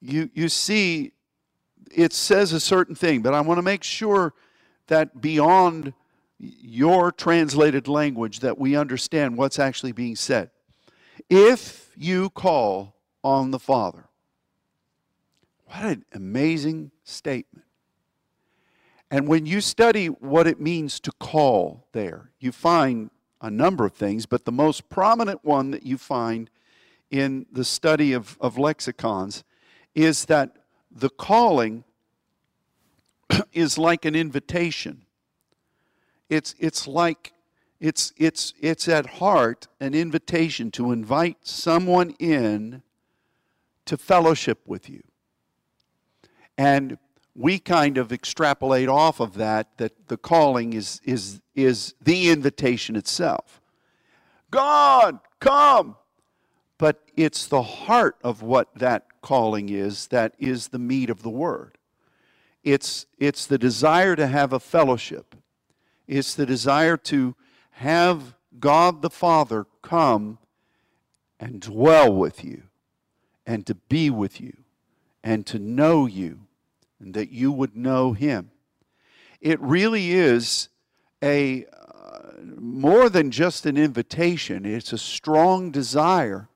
you, 0.00 0.30
you 0.34 0.48
see 0.48 1.12
it 1.90 2.12
says 2.12 2.52
a 2.52 2.60
certain 2.60 2.94
thing, 2.94 3.22
but 3.22 3.34
I 3.34 3.40
want 3.40 3.58
to 3.58 3.62
make 3.62 3.82
sure 3.82 4.32
that 4.86 5.20
beyond 5.20 5.94
your 6.38 7.10
translated 7.10 7.88
language 7.88 8.40
that 8.40 8.56
we 8.56 8.76
understand 8.76 9.36
what's 9.36 9.58
actually 9.58 9.92
being 9.92 10.14
said. 10.14 10.50
If 11.28 11.90
you 11.96 12.30
call 12.30 12.94
on 13.24 13.50
the 13.50 13.58
Father. 13.58 14.04
What 15.66 15.84
an 15.84 16.04
amazing 16.12 16.92
statement. 17.04 17.66
And 19.10 19.28
when 19.28 19.46
you 19.46 19.60
study 19.60 20.06
what 20.06 20.46
it 20.46 20.60
means 20.60 20.98
to 21.00 21.12
call 21.12 21.86
there, 21.92 22.30
you 22.40 22.50
find 22.52 23.10
a 23.40 23.50
number 23.50 23.84
of 23.84 23.92
things, 23.92 24.26
but 24.26 24.44
the 24.44 24.52
most 24.52 24.88
prominent 24.88 25.44
one 25.44 25.70
that 25.70 25.84
you 25.84 25.96
find 25.98 26.50
in 27.10 27.46
the 27.52 27.64
study 27.64 28.12
of, 28.12 28.36
of 28.40 28.58
lexicons 28.58 29.44
is 29.94 30.24
that 30.24 30.56
the 30.90 31.10
calling 31.10 31.84
is 33.52 33.78
like 33.78 34.04
an 34.04 34.14
invitation. 34.14 35.02
It's, 36.28 36.54
it's 36.58 36.88
like, 36.88 37.32
it's, 37.78 38.12
it's, 38.16 38.54
it's 38.60 38.88
at 38.88 39.06
heart 39.06 39.68
an 39.80 39.94
invitation 39.94 40.70
to 40.72 40.90
invite 40.90 41.38
someone 41.42 42.10
in 42.18 42.82
to 43.84 43.96
fellowship 43.96 44.60
with 44.66 44.90
you. 44.90 45.02
And 46.58 46.98
we 47.34 47.58
kind 47.58 47.98
of 47.98 48.12
extrapolate 48.12 48.88
off 48.88 49.20
of 49.20 49.34
that 49.34 49.76
that 49.76 50.08
the 50.08 50.16
calling 50.16 50.72
is, 50.72 51.00
is, 51.04 51.40
is 51.54 51.94
the 52.00 52.30
invitation 52.30 52.96
itself. 52.96 53.60
God, 54.50 55.18
come! 55.38 55.96
But 56.78 57.02
it's 57.16 57.46
the 57.46 57.62
heart 57.62 58.16
of 58.22 58.42
what 58.42 58.74
that 58.76 59.06
calling 59.22 59.68
is 59.68 60.08
that 60.08 60.34
is 60.38 60.68
the 60.68 60.78
meat 60.78 61.10
of 61.10 61.22
the 61.22 61.30
word. 61.30 61.78
It's, 62.62 63.06
it's 63.18 63.46
the 63.46 63.58
desire 63.58 64.16
to 64.16 64.26
have 64.26 64.52
a 64.52 64.60
fellowship. 64.60 65.34
It's 66.06 66.34
the 66.34 66.46
desire 66.46 66.96
to 66.98 67.34
have 67.72 68.34
God 68.58 69.02
the 69.02 69.10
Father 69.10 69.66
come 69.82 70.38
and 71.38 71.60
dwell 71.60 72.12
with 72.12 72.44
you 72.44 72.62
and 73.46 73.66
to 73.66 73.74
be 73.74 74.10
with 74.10 74.40
you 74.40 74.56
and 75.26 75.44
to 75.44 75.58
know 75.58 76.06
you 76.06 76.38
and 77.00 77.12
that 77.12 77.32
you 77.32 77.50
would 77.50 77.76
know 77.76 78.12
Him. 78.12 78.52
It 79.40 79.60
really 79.60 80.12
is 80.12 80.68
a 81.20 81.66
uh, 81.66 82.30
more 82.58 83.10
than 83.10 83.32
just 83.32 83.66
an 83.66 83.76
invitation, 83.76 84.64
it's 84.64 84.92
a 84.92 84.98
strong 84.98 85.72
desire 85.72 86.48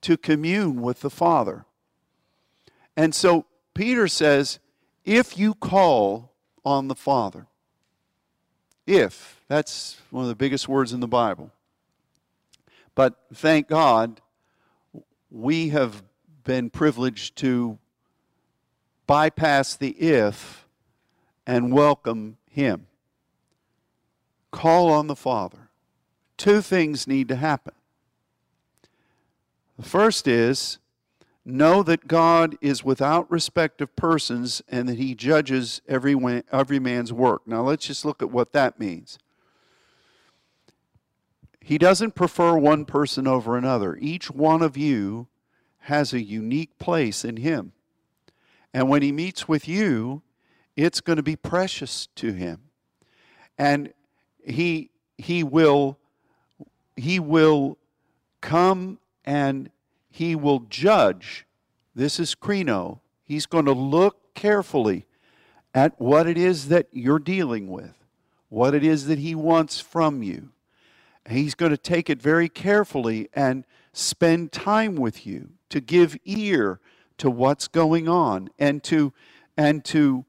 to 0.00 0.16
commune 0.16 0.80
with 0.80 1.00
the 1.00 1.10
Father. 1.10 1.66
And 2.96 3.14
so 3.14 3.44
Peter 3.74 4.08
says, 4.08 4.58
if 5.04 5.36
you 5.36 5.52
call 5.52 6.32
on 6.64 6.88
the 6.88 6.94
Father. 6.94 7.46
If, 8.86 9.42
that's 9.48 10.00
one 10.10 10.24
of 10.24 10.28
the 10.28 10.34
biggest 10.34 10.66
words 10.66 10.94
in 10.94 11.00
the 11.00 11.06
Bible. 11.06 11.52
But 12.94 13.16
thank 13.34 13.68
God, 13.68 14.22
we 15.30 15.68
have 15.68 16.02
been 16.46 16.70
privileged 16.70 17.36
to 17.36 17.76
bypass 19.06 19.76
the 19.76 19.90
if 19.90 20.66
and 21.46 21.72
welcome 21.72 22.38
Him. 22.48 22.86
Call 24.52 24.90
on 24.90 25.08
the 25.08 25.16
Father. 25.16 25.68
Two 26.38 26.62
things 26.62 27.06
need 27.06 27.28
to 27.28 27.36
happen. 27.36 27.74
The 29.76 29.84
first 29.84 30.26
is 30.26 30.78
know 31.44 31.82
that 31.82 32.08
God 32.08 32.56
is 32.60 32.84
without 32.84 33.30
respect 33.30 33.80
of 33.80 33.94
persons 33.94 34.62
and 34.68 34.88
that 34.88 34.98
he 34.98 35.14
judges 35.14 35.80
every, 35.86 36.42
every 36.50 36.78
man's 36.78 37.12
work. 37.12 37.42
Now 37.46 37.62
let's 37.62 37.86
just 37.86 38.04
look 38.04 38.22
at 38.22 38.30
what 38.30 38.52
that 38.52 38.80
means. 38.80 39.18
He 41.60 41.78
doesn't 41.78 42.14
prefer 42.14 42.56
one 42.56 42.84
person 42.84 43.26
over 43.26 43.56
another. 43.56 43.96
Each 44.00 44.30
one 44.30 44.62
of 44.62 44.76
you 44.76 45.28
has 45.86 46.12
a 46.12 46.20
unique 46.20 46.78
place 46.78 47.24
in 47.24 47.36
him. 47.36 47.72
And 48.74 48.88
when 48.88 49.02
he 49.02 49.12
meets 49.12 49.46
with 49.46 49.68
you, 49.68 50.22
it's 50.74 51.00
going 51.00 51.16
to 51.16 51.22
be 51.22 51.36
precious 51.36 52.08
to 52.16 52.32
him. 52.32 52.62
And 53.56 53.92
he 54.44 54.90
he 55.16 55.44
will 55.44 55.98
he 56.96 57.20
will 57.20 57.78
come 58.40 58.98
and 59.24 59.70
he 60.10 60.34
will 60.34 60.60
judge. 60.68 61.46
This 61.94 62.18
is 62.18 62.34
Krino. 62.34 63.00
He's 63.22 63.46
going 63.46 63.64
to 63.66 63.72
look 63.72 64.34
carefully 64.34 65.06
at 65.72 65.98
what 66.00 66.26
it 66.26 66.36
is 66.36 66.68
that 66.68 66.88
you're 66.90 67.18
dealing 67.20 67.68
with, 67.68 67.94
what 68.48 68.74
it 68.74 68.82
is 68.82 69.06
that 69.06 69.20
he 69.20 69.34
wants 69.34 69.80
from 69.80 70.22
you. 70.22 70.50
He's 71.28 71.54
going 71.54 71.70
to 71.70 71.78
take 71.78 72.10
it 72.10 72.20
very 72.20 72.48
carefully 72.48 73.28
and 73.32 73.64
spend 73.92 74.52
time 74.52 74.96
with 74.96 75.26
you 75.26 75.55
to 75.70 75.80
give 75.80 76.16
ear 76.24 76.80
to 77.18 77.30
what's 77.30 77.68
going 77.68 78.08
on 78.08 78.50
and 78.58 78.82
to 78.84 79.12
and 79.56 79.84
to 79.86 80.24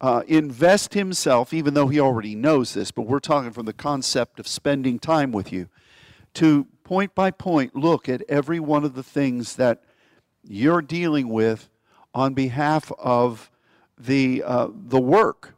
uh, 0.00 0.22
invest 0.26 0.94
himself, 0.94 1.52
even 1.52 1.74
though 1.74 1.88
he 1.88 2.00
already 2.00 2.34
knows 2.34 2.72
this, 2.72 2.90
but 2.90 3.02
we're 3.02 3.20
talking 3.20 3.50
from 3.50 3.66
the 3.66 3.72
concept 3.72 4.40
of 4.40 4.48
spending 4.48 4.98
time 4.98 5.32
with 5.32 5.52
you, 5.52 5.68
to 6.34 6.66
point 6.84 7.14
by 7.14 7.30
point 7.30 7.76
look 7.76 8.08
at 8.08 8.22
every 8.28 8.60
one 8.60 8.84
of 8.84 8.94
the 8.94 9.02
things 9.02 9.56
that 9.56 9.82
you're 10.42 10.80
dealing 10.80 11.28
with 11.28 11.68
on 12.14 12.32
behalf 12.32 12.90
of 12.98 13.50
the, 13.98 14.42
uh, 14.42 14.68
the 14.72 15.00
work 15.00 15.54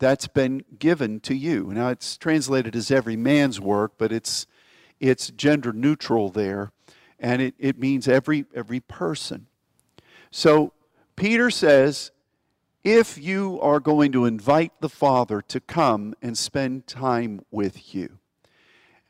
that's 0.00 0.26
been 0.26 0.64
given 0.78 1.20
to 1.20 1.34
you. 1.34 1.70
Now, 1.72 1.88
it's 1.88 2.16
translated 2.16 2.74
as 2.74 2.90
every 2.90 3.16
man's 3.16 3.60
work, 3.60 3.92
but 3.96 4.10
it's, 4.10 4.46
it's 4.98 5.30
gender 5.30 5.72
neutral 5.72 6.30
there, 6.30 6.72
and 7.24 7.40
it, 7.40 7.54
it 7.58 7.78
means 7.78 8.06
every, 8.06 8.44
every 8.54 8.80
person. 8.80 9.46
So, 10.30 10.74
Peter 11.16 11.50
says, 11.50 12.10
if 12.84 13.16
you 13.16 13.58
are 13.62 13.80
going 13.80 14.12
to 14.12 14.26
invite 14.26 14.72
the 14.82 14.90
Father 14.90 15.40
to 15.40 15.58
come 15.58 16.14
and 16.20 16.36
spend 16.36 16.86
time 16.86 17.40
with 17.50 17.94
you. 17.94 18.18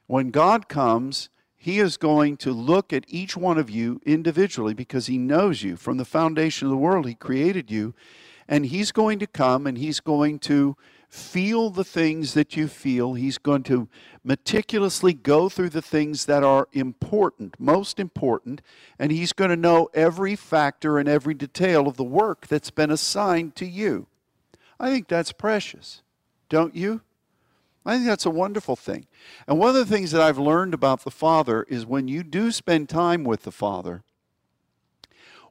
When 0.06 0.30
God 0.30 0.68
comes, 0.68 1.28
He 1.56 1.80
is 1.80 1.97
going 1.97 2.37
to 2.37 2.52
look 2.52 2.92
at 2.92 3.04
each 3.09 3.37
one 3.37 3.59
of 3.59 3.68
you 3.68 4.00
individually 4.06 4.75
because 4.75 5.06
He 5.06 5.18
knows 5.18 5.64
you. 5.64 5.75
From 5.75 5.97
the 5.97 6.04
foundation 6.04 6.68
of 6.68 6.71
the 6.71 6.76
world, 6.76 7.09
He 7.09 7.16
created 7.16 7.68
you. 7.68 7.94
And 8.47 8.66
He's 8.66 8.92
going 8.92 9.18
to 9.18 9.26
come 9.26 9.66
and 9.66 9.76
He's 9.76 9.99
going 9.99 10.38
to 10.40 10.76
feel 11.14 11.71
the 11.71 11.85
things 11.85 12.35
that 12.35 12.56
you 12.56 12.66
feel. 12.66 13.14
He's 13.14 13.38
going 13.38 13.62
to 13.64 13.88
meticulously 14.25 15.14
go 15.14 15.49
through 15.49 15.68
the 15.71 15.80
things 15.80 16.26
that 16.26 16.42
are 16.42 16.66
important, 16.73 17.54
most 17.59 18.00
important, 18.00 18.61
and 18.99 19.12
he's 19.12 19.33
going 19.33 19.50
to 19.50 19.56
know 19.56 19.88
every 19.94 20.35
factor 20.35 20.99
and 20.99 21.09
every 21.09 21.35
detail 21.35 21.87
of 21.87 21.97
the 21.97 22.02
work 22.02 22.49
that's 22.49 22.73
been 22.73 22.90
assigned 22.90 23.54
to 23.56 23.64
you. 23.64 24.09
I 24.80 24.90
think 24.90 25.06
that's 25.06 25.30
precious, 25.30 26.02
don't 26.49 26.75
you? 26.75 27.00
I 27.87 27.94
think 27.94 28.06
that's 28.06 28.26
a 28.26 28.30
wonderful 28.30 28.75
thing. 28.75 29.06
And 29.47 29.59
one 29.59 29.68
of 29.68 29.75
the 29.76 29.87
things 29.87 30.11
that 30.11 30.21
I've 30.21 30.38
learned 30.38 30.75
about 30.75 31.04
the 31.04 31.12
Father 31.12 31.64
is 31.68 31.87
when 31.87 32.09
you 32.09 32.25
do 32.25 32.50
spend 32.50 32.88
time 32.88 33.23
with 33.23 33.44
the 33.44 33.52
Father, 33.52 34.02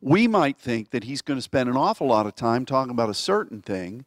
we 0.01 0.27
might 0.27 0.57
think 0.57 0.89
that 0.89 1.05
he's 1.05 1.21
going 1.21 1.37
to 1.37 1.41
spend 1.41 1.69
an 1.69 1.77
awful 1.77 2.07
lot 2.07 2.25
of 2.25 2.35
time 2.35 2.65
talking 2.65 2.91
about 2.91 3.09
a 3.09 3.13
certain 3.13 3.61
thing 3.61 4.03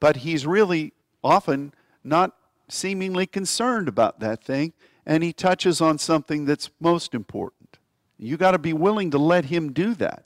but 0.00 0.18
he's 0.18 0.46
really 0.46 0.92
often 1.22 1.72
not 2.04 2.34
seemingly 2.68 3.26
concerned 3.26 3.88
about 3.88 4.20
that 4.20 4.42
thing, 4.42 4.72
and 5.06 5.22
he 5.22 5.32
touches 5.32 5.80
on 5.80 5.98
something 5.98 6.44
that's 6.44 6.70
most 6.80 7.14
important. 7.14 7.78
You 8.18 8.36
got 8.36 8.52
to 8.52 8.58
be 8.58 8.72
willing 8.72 9.10
to 9.12 9.18
let 9.18 9.46
him 9.46 9.72
do 9.72 9.94
that. 9.94 10.24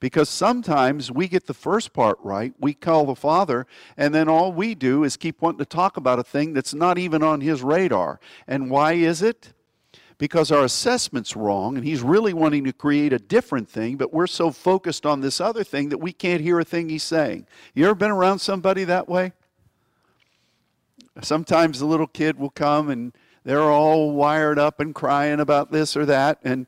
Because 0.00 0.28
sometimes 0.28 1.12
we 1.12 1.28
get 1.28 1.46
the 1.46 1.54
first 1.54 1.92
part 1.92 2.18
right, 2.22 2.52
we 2.58 2.74
call 2.74 3.06
the 3.06 3.14
Father, 3.14 3.66
and 3.96 4.14
then 4.14 4.28
all 4.28 4.52
we 4.52 4.74
do 4.74 5.04
is 5.04 5.16
keep 5.16 5.40
wanting 5.40 5.58
to 5.58 5.64
talk 5.64 5.96
about 5.96 6.18
a 6.18 6.24
thing 6.24 6.52
that's 6.52 6.74
not 6.74 6.98
even 6.98 7.22
on 7.22 7.40
his 7.40 7.62
radar. 7.62 8.18
And 8.48 8.70
why 8.70 8.94
is 8.94 9.22
it? 9.22 9.52
Because 10.24 10.50
our 10.50 10.64
assessment's 10.64 11.36
wrong 11.36 11.76
and 11.76 11.84
he's 11.84 12.00
really 12.00 12.32
wanting 12.32 12.64
to 12.64 12.72
create 12.72 13.12
a 13.12 13.18
different 13.18 13.68
thing, 13.68 13.98
but 13.98 14.10
we're 14.10 14.26
so 14.26 14.50
focused 14.50 15.04
on 15.04 15.20
this 15.20 15.38
other 15.38 15.62
thing 15.62 15.90
that 15.90 15.98
we 15.98 16.14
can't 16.14 16.40
hear 16.40 16.58
a 16.58 16.64
thing 16.64 16.88
he's 16.88 17.02
saying. 17.02 17.46
You 17.74 17.84
ever 17.84 17.94
been 17.94 18.10
around 18.10 18.38
somebody 18.38 18.84
that 18.84 19.06
way? 19.06 19.32
Sometimes 21.20 21.78
the 21.78 21.84
little 21.84 22.06
kid 22.06 22.38
will 22.38 22.48
come 22.48 22.88
and 22.88 23.12
they're 23.44 23.60
all 23.60 24.12
wired 24.12 24.58
up 24.58 24.80
and 24.80 24.94
crying 24.94 25.40
about 25.40 25.72
this 25.72 25.94
or 25.94 26.06
that, 26.06 26.38
and, 26.42 26.66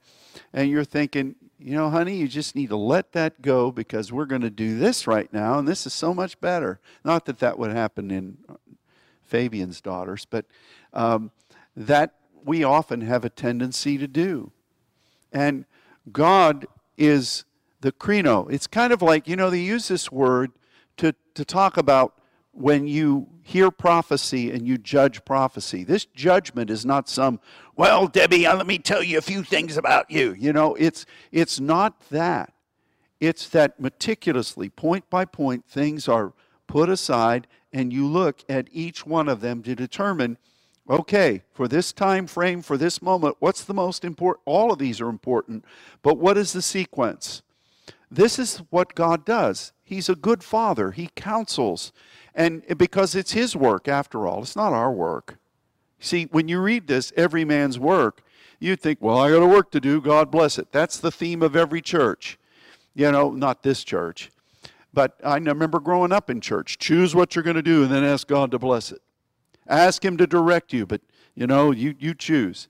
and 0.53 0.69
you're 0.69 0.85
thinking, 0.85 1.35
you 1.59 1.77
know, 1.77 1.89
honey, 1.89 2.17
you 2.17 2.29
just 2.29 2.57
need 2.57 2.69
to 2.69 2.77
let 2.77 3.13
that 3.13 3.41
go 3.41 3.71
because 3.71 4.13
we're 4.13 4.27
going 4.27 4.43
to 4.43 4.51
do 4.51 4.79
this 4.79 5.07
right 5.07 5.33
now, 5.33 5.59
and 5.59 5.67
this 5.67 5.87
is 5.87 5.95
so 5.95 6.13
much 6.13 6.39
better. 6.43 6.79
Not 7.07 7.25
that 7.25 7.39
that 7.39 7.59
would 7.59 7.73
happen 7.73 8.11
in 8.11 8.37
Fabian's 9.25 9.81
daughters, 9.81 10.27
but 10.29 10.45
um, 10.93 11.31
that 11.75 12.16
we 12.47 12.65
often 12.65 13.03
have 13.03 13.25
a 13.25 13.31
tendency 13.31 13.99
to 13.99 14.07
do. 14.07 14.53
And 15.33 15.67
God 16.13 16.67
is 16.97 17.45
the 17.81 17.93
krino. 17.93 18.51
It's 18.51 18.67
kind 18.67 18.93
of 18.93 19.03
like, 19.03 19.29
you 19.29 19.37
know, 19.37 19.51
they 19.51 19.61
use 19.61 19.89
this 19.89 20.11
word 20.11 20.53
to, 20.97 21.15
to 21.35 21.45
talk 21.45 21.77
about 21.77 22.15
when 22.53 22.87
you 22.87 23.29
hear 23.43 23.71
prophecy 23.71 24.51
and 24.51 24.67
you 24.67 24.79
judge 24.79 25.25
prophecy. 25.25 25.85
This 25.85 26.07
judgment 26.07 26.71
is 26.71 26.87
not 26.87 27.09
some, 27.09 27.39
well, 27.75 28.07
Debbie, 28.07 28.47
uh, 28.47 28.57
let 28.57 28.67
me 28.67 28.79
tell 28.79 29.03
you 29.03 29.19
a 29.19 29.23
few 29.23 29.43
things 29.43 29.77
about 29.77 30.11
you. 30.11 30.35
You 30.39 30.53
know, 30.53 30.75
it's, 30.77 31.05
it's 31.33 31.61
not 31.61 32.01
that. 32.11 32.53
It's 33.21 33.49
that 33.51 33.79
meticulously, 33.81 34.69
point 34.69 35.11
by 35.11 35.25
point, 35.25 35.67
things 35.67 36.09
are 36.09 36.33
put 36.67 36.89
aside 36.89 37.47
and 37.73 37.93
you 37.93 38.07
look 38.07 38.43
at 38.49 38.69
each 38.73 39.05
one 39.05 39.29
of 39.29 39.41
them 39.41 39.63
to 39.63 39.75
determine 39.75 40.39
okay, 40.89 41.43
for 41.53 41.69
this 41.69 41.93
time 41.93 42.27
frame, 42.27 42.63
for 42.63 42.77
this 42.77 43.03
moment, 43.03 43.37
what's 43.39 43.65
the 43.65 43.75
most 43.75 44.05
important? 44.05 44.43
All 44.47 44.73
of 44.73 44.79
these 44.79 45.01
are 45.01 45.09
important, 45.09 45.65
but 46.03 46.19
what 46.19 46.37
is 46.37 46.53
the 46.53 46.63
sequence? 46.63 47.43
This 48.11 48.39
is 48.39 48.63
what 48.71 48.95
God 48.95 49.25
does. 49.25 49.73
He's 49.83 50.09
a 50.09 50.15
good 50.15 50.45
father. 50.45 50.93
He 50.93 51.11
counsels. 51.17 51.93
And 52.35 52.63
because 52.77 53.15
it's 53.15 53.33
his 53.33 53.57
work 53.57 53.89
after 53.89 54.27
all, 54.27 54.43
it's 54.43 54.57
not 54.57 54.73
our 54.73 54.93
work. 54.93 55.39
See, 55.99 56.25
when 56.31 56.49
you 56.49 56.61
read 56.61 56.87
this, 56.87 57.13
every 57.17 57.45
man's 57.45 57.79
work, 57.79 58.23
you 58.61 58.77
think, 58.77 58.99
well, 59.01 59.19
I 59.19 59.31
got 59.31 59.43
a 59.43 59.47
work 59.47 59.71
to 59.73 59.81
do. 59.81 60.01
God 60.01 60.31
bless 60.31 60.59
it. 60.59 60.71
That's 60.73 60.99
the 60.99 61.11
theme 61.11 61.43
of 61.43 61.57
every 61.57 61.81
church. 61.81 62.39
You 62.95 63.11
know, 63.11 63.31
not 63.31 63.63
this 63.63 63.83
church. 63.85 64.31
But 64.93 65.19
I 65.23 65.37
remember 65.37 65.81
growing 65.81 66.13
up 66.13 66.31
in 66.31 66.41
church. 66.41 66.79
Choose 66.79 67.15
what 67.15 67.35
you're 67.35 67.43
going 67.43 67.57
to 67.57 67.63
do 67.63 67.83
and 67.83 67.93
then 67.93 68.05
ask 68.05 68.27
God 68.27 68.51
to 68.53 68.59
bless 68.59 68.93
it. 68.93 69.03
Ask 69.69 70.05
Him 70.05 70.17
to 70.19 70.27
direct 70.27 70.73
you, 70.73 70.87
but 70.87 71.01
you 71.35 71.47
know, 71.47 71.71
you, 71.71 71.95
you 71.99 72.15
choose. 72.15 72.69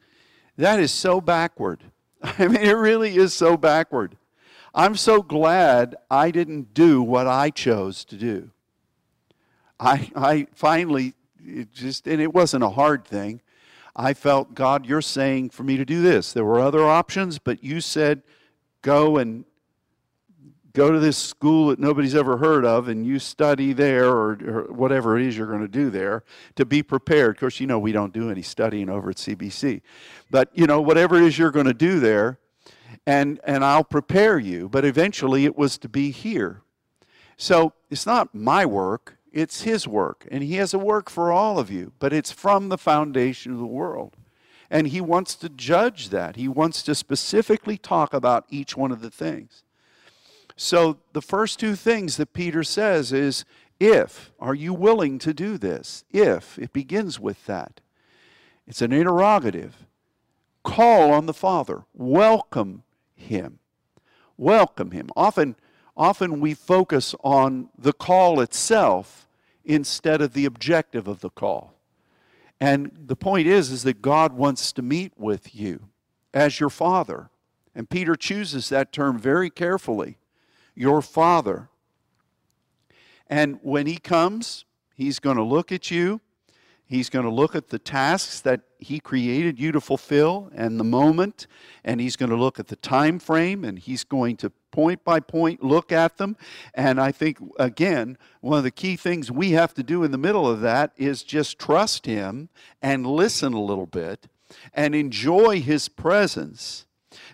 That 0.57 0.81
is 0.81 0.91
so 0.91 1.21
backward. 1.21 1.85
I 2.23 2.49
mean, 2.49 2.63
it 2.63 2.73
really 2.73 3.17
is 3.17 3.33
so 3.33 3.57
backward. 3.57 4.17
I'm 4.75 4.97
so 4.97 5.23
glad 5.23 5.97
I 6.11 6.31
didn't 6.31 6.75
do 6.75 7.01
what 7.03 7.27
I 7.27 7.51
chose 7.51 8.05
to 8.07 8.17
do. 8.17 8.51
I, 9.79 10.11
I 10.15 10.47
finally, 10.55 11.15
just, 11.73 12.07
and 12.07 12.21
it 12.21 12.35
wasn't 12.35 12.65
a 12.65 12.71
hard 12.71 13.05
thing. 13.05 13.41
I 13.95 14.13
felt, 14.13 14.55
God, 14.55 14.85
you're 14.85 15.01
saying 15.01 15.51
for 15.51 15.63
me 15.63 15.77
to 15.79 15.85
do 15.85 16.03
this. 16.03 16.33
There 16.33 16.45
were 16.45 16.61
other 16.61 16.85
options, 16.85 17.39
but 17.39 17.65
you 17.65 17.81
said, 17.81 18.23
go 18.83 19.17
and 19.17 19.45
go 20.77 20.93
to 20.93 21.01
this 21.01 21.17
school 21.17 21.69
that 21.69 21.79
nobody's 21.79 22.15
ever 22.15 22.37
heard 22.37 22.67
of 22.67 22.87
and 22.87 23.07
you 23.07 23.19
study 23.19 23.73
there 23.73 24.09
or, 24.09 24.33
or 24.47 24.63
whatever 24.71 25.19
it 25.19 25.27
is 25.27 25.35
you're 25.35 25.47
going 25.47 25.63
to 25.63 25.69
do 25.69 25.89
there 25.89 26.23
to 26.55 26.67
be 26.67 26.83
prepared. 26.83 27.37
Of 27.37 27.41
course, 27.41 27.61
you 27.61 27.67
know 27.67 27.79
we 27.79 27.93
don't 27.93 28.13
do 28.13 28.31
any 28.31 28.43
studying 28.43 28.91
over 28.91 29.09
at 29.09 29.17
CBC. 29.17 29.81
But, 30.31 30.51
you 30.53 30.67
know, 30.67 30.83
whatever 30.83 31.17
it 31.17 31.23
is 31.23 31.39
you're 31.39 31.51
going 31.51 31.67
to 31.67 31.75
do 31.75 31.99
there, 31.99 32.39
and, 33.07 33.41
and 33.45 33.65
I'll 33.65 33.85
prepare 33.85 34.39
you. 34.39 34.69
But 34.69 34.85
eventually 34.85 35.47
it 35.47 35.57
was 35.57 35.79
to 35.79 35.89
be 35.89 36.11
here. 36.11 36.61
So 37.39 37.73
it's 37.91 38.05
not 38.05 38.35
my 38.35 38.67
work, 38.67 39.17
it's 39.33 39.63
His 39.63 39.89
work. 39.89 40.29
And 40.31 40.45
He 40.45 40.57
has 40.57 40.75
a 40.75 40.79
work 40.79 41.09
for 41.09 41.33
all 41.33 41.59
of 41.59 41.71
you, 41.71 41.93
but 41.99 42.13
it's 42.13 42.31
from 42.31 42.69
the 42.69 42.79
foundation 42.79 43.51
of 43.51 43.59
the 43.59 43.67
world. 43.67 44.15
And 44.69 44.89
He 44.89 45.01
wants 45.01 45.37
to 45.37 45.49
judge 45.49 46.11
that. 46.11 46.37
He 46.37 46.49
wants 46.49 46.83
to 46.83 46.95
specifically 46.95 47.79
talk 47.79 48.13
about 48.13 48.45
each 48.51 48.77
one 48.77 48.93
of 48.93 49.01
the 49.01 49.11
things. 49.11 49.63
So 50.57 50.99
the 51.13 51.23
first 51.23 51.61
two 51.61 51.77
things 51.77 52.17
that 52.17 52.33
Peter 52.33 52.65
says 52.65 53.13
is 53.13 53.45
if, 53.79 54.33
are 54.41 54.55
you 54.55 54.73
willing 54.73 55.19
to 55.19 55.35
do 55.35 55.59
this? 55.59 56.05
If, 56.11 56.59
it 56.59 56.73
begins 56.73 57.21
with 57.21 57.45
that. 57.47 57.81
It's 58.67 58.81
an 58.81 58.93
interrogative. 58.93 59.87
Call 60.65 61.13
on 61.13 61.27
the 61.27 61.35
Father. 61.35 61.85
Welcome 61.93 62.85
him. 63.15 63.59
Welcome 64.39 64.93
him. 64.93 65.11
Often, 65.15 65.57
often 65.95 66.41
we 66.41 66.55
focus 66.55 67.15
on 67.23 67.69
the 67.77 67.93
call 67.93 68.41
itself 68.41 69.29
instead 69.63 70.23
of 70.23 70.33
the 70.33 70.47
objective 70.47 71.07
of 71.07 71.21
the 71.21 71.31
call. 71.31 71.75
And 72.59 72.91
the 72.97 73.17
point 73.17 73.47
is, 73.47 73.71
is 73.71 73.83
that 73.83 74.01
God 74.01 74.33
wants 74.33 74.73
to 74.73 74.83
meet 74.83 75.13
with 75.19 75.55
you 75.55 75.89
as 76.33 76.61
your 76.61 76.71
Father. 76.71 77.29
And 77.75 77.91
Peter 77.91 78.17
chooses 78.17 78.71
that 78.71 78.91
term 78.91 79.19
very 79.19 79.51
carefully 79.51 80.17
your 80.77 81.03
Father. 81.03 81.69
And 83.27 83.59
when 83.63 83.87
He 83.87 83.97
comes, 83.97 84.65
He's 84.95 85.19
going 85.19 85.37
to 85.37 85.43
look 85.43 85.73
at 85.73 85.91
you. 85.91 86.21
He's 86.87 87.11
going 87.11 87.25
to 87.25 87.31
look 87.31 87.57
at 87.57 87.69
the 87.69 87.79
tasks 87.81 88.41
that 88.43 88.61
he 88.79 89.01
created 89.01 89.59
you 89.59 89.73
to 89.73 89.81
fulfill 89.81 90.51
and 90.55 90.79
the 90.79 90.85
moment 90.85 91.47
and 91.85 92.01
he's 92.01 92.15
going 92.15 92.31
to 92.31 92.37
look 92.37 92.61
at 92.61 92.69
the 92.69 92.77
time 92.77 93.19
frame 93.19 93.65
and 93.65 93.79
he's 93.79 94.05
going 94.05 94.37
to 94.37 94.51
point 94.71 95.03
by 95.03 95.19
point 95.19 95.65
look 95.65 95.91
at 95.91 96.19
them 96.19 96.37
and 96.75 97.01
i 97.01 97.11
think 97.11 97.39
again 97.59 98.19
one 98.43 98.59
of 98.59 98.65
the 98.65 98.71
key 98.71 98.95
things 98.95 99.31
we 99.31 99.53
have 99.53 99.73
to 99.73 99.83
do 99.83 100.05
in 100.05 100.11
the 100.11 100.19
middle 100.19 100.49
of 100.49 100.61
that 100.61 100.93
is 100.97 101.23
just 101.23 101.59
trust 101.59 102.05
him 102.05 102.51
and 102.83 103.07
listen 103.07 103.55
a 103.55 103.63
little 103.63 103.87
bit 103.87 104.29
and 104.75 104.95
enjoy 104.95 105.61
his 105.61 105.89
presence 105.89 106.85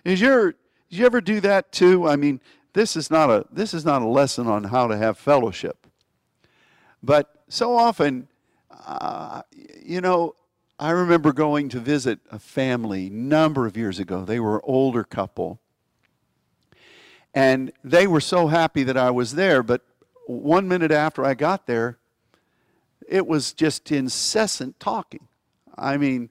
did 0.05 0.19
you 0.19 0.29
ever, 0.29 0.51
did 0.89 0.97
you 0.97 1.05
ever 1.05 1.19
do 1.19 1.41
that 1.41 1.71
too 1.73 2.07
i 2.07 2.15
mean 2.15 2.39
this 2.73 2.95
is 2.95 3.09
not 3.09 3.29
a 3.29 3.45
this 3.51 3.73
is 3.73 3.85
not 3.85 4.01
a 4.01 4.07
lesson 4.07 4.47
on 4.47 4.65
how 4.65 4.87
to 4.87 4.97
have 4.97 5.17
fellowship. 5.17 5.87
But 7.01 7.43
so 7.49 7.75
often, 7.75 8.27
uh, 8.85 9.41
you 9.83 10.01
know, 10.01 10.35
I 10.79 10.91
remember 10.91 11.33
going 11.33 11.69
to 11.69 11.79
visit 11.79 12.19
a 12.31 12.39
family 12.39 13.09
number 13.09 13.67
of 13.67 13.77
years 13.77 13.99
ago. 13.99 14.25
They 14.25 14.39
were 14.39 14.55
an 14.55 14.61
older 14.63 15.03
couple. 15.03 15.59
And 17.33 17.71
they 17.83 18.05
were 18.05 18.21
so 18.21 18.47
happy 18.47 18.83
that 18.83 18.97
I 18.97 19.09
was 19.09 19.35
there, 19.35 19.63
but 19.63 19.81
one 20.27 20.67
minute 20.67 20.91
after 20.91 21.25
I 21.25 21.33
got 21.33 21.65
there, 21.65 21.97
it 23.07 23.25
was 23.27 23.53
just 23.53 23.91
incessant 23.91 24.79
talking. 24.79 25.27
I 25.77 25.97
mean, 25.97 26.29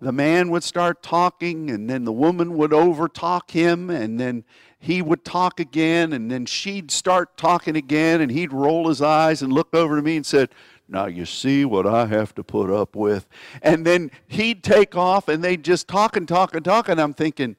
the 0.00 0.12
man 0.12 0.50
would 0.50 0.64
start 0.64 1.02
talking, 1.02 1.70
and 1.70 1.88
then 1.88 2.04
the 2.04 2.12
woman 2.12 2.56
would 2.56 2.70
overtalk 2.70 3.50
him, 3.50 3.90
and 3.90 4.18
then 4.18 4.44
he 4.78 5.02
would 5.02 5.24
talk 5.24 5.60
again, 5.60 6.12
and 6.12 6.30
then 6.30 6.46
she'd 6.46 6.90
start 6.90 7.36
talking 7.36 7.76
again, 7.76 8.20
and 8.20 8.30
he'd 8.30 8.52
roll 8.52 8.88
his 8.88 9.02
eyes 9.02 9.42
and 9.42 9.52
look 9.52 9.74
over 9.74 9.96
to 9.96 10.02
me 10.02 10.16
and 10.16 10.24
said, 10.24 10.48
now 10.90 11.06
you 11.06 11.24
see 11.24 11.64
what 11.64 11.86
I 11.86 12.06
have 12.06 12.34
to 12.34 12.42
put 12.42 12.68
up 12.68 12.96
with. 12.96 13.28
And 13.62 13.86
then 13.86 14.10
he'd 14.26 14.64
take 14.64 14.96
off 14.96 15.28
and 15.28 15.42
they'd 15.42 15.62
just 15.62 15.86
talk 15.86 16.16
and 16.16 16.26
talk 16.26 16.54
and 16.54 16.64
talk. 16.64 16.88
And 16.88 17.00
I'm 17.00 17.14
thinking, 17.14 17.54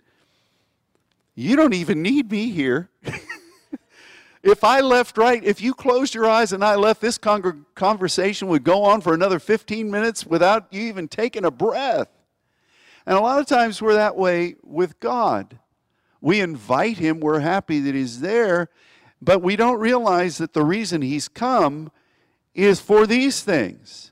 you 1.34 1.56
don't 1.56 1.74
even 1.74 2.02
need 2.02 2.30
me 2.30 2.50
here. 2.50 2.90
if 4.44 4.66
I 4.66 4.82
left 4.82 5.18
right, 5.18 5.42
if 5.44 5.62
you 5.62 5.74
closed 5.74 6.14
your 6.14 6.28
eyes 6.28 6.52
and 6.52 6.64
I 6.64 6.76
left, 6.76 7.00
this 7.00 7.18
con- 7.18 7.66
conversation 7.74 8.50
would 8.50 8.66
go 8.66 8.84
on 8.84 9.00
for 9.00 9.14
another 9.14 9.40
15 9.40 9.90
minutes 9.90 10.26
without 10.26 10.68
you 10.72 10.82
even 10.82 11.08
taking 11.08 11.46
a 11.46 11.52
breath. 11.52 12.10
And 13.06 13.18
a 13.18 13.22
lot 13.22 13.40
of 13.40 13.46
times 13.46 13.82
we're 13.82 13.94
that 13.94 14.16
way 14.16 14.56
with 14.64 15.00
God. 15.00 15.60
We 16.20 16.40
invite 16.40 16.98
Him, 16.98 17.20
we're 17.20 17.40
happy 17.40 17.80
that 17.80 17.96
He's 17.96 18.20
there, 18.20 18.70
but 19.22 19.42
we 19.42 19.56
don't 19.56 19.80
realize 19.80 20.38
that 20.38 20.54
the 20.54 20.64
reason 20.64 21.02
He's 21.02 21.28
come 21.28 21.92
is 22.54 22.80
for 22.80 23.08
these 23.08 23.42
things. 23.42 24.12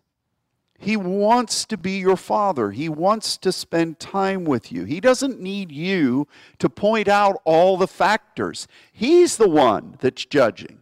He 0.82 0.95
wants 0.95 1.65
to 1.65 1.78
be 1.78 1.99
your 1.99 2.15
father. 2.15 2.71
He 2.71 2.88
wants 2.88 3.36
to 3.38 3.52
spend 3.52 3.99
time 3.99 4.45
with 4.45 4.71
you. 4.71 4.86
He 4.86 5.02
doesn't 5.02 5.41
need 5.41 5.73
you 5.73 6.25
to 6.60 6.69
point 6.69 7.10
out 7.10 7.41
all 7.43 7.75
the 7.75 7.88
factors. 7.88 8.65
He's 8.93 9.36
the 9.36 9.49
one 9.49 9.97
that's 9.99 10.25
judging. 10.25 10.82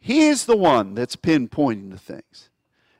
He 0.00 0.26
is 0.26 0.46
the 0.46 0.56
one 0.56 0.94
that's 0.94 1.14
pinpointing 1.14 1.90
the 1.90 1.98
things. 1.98 2.50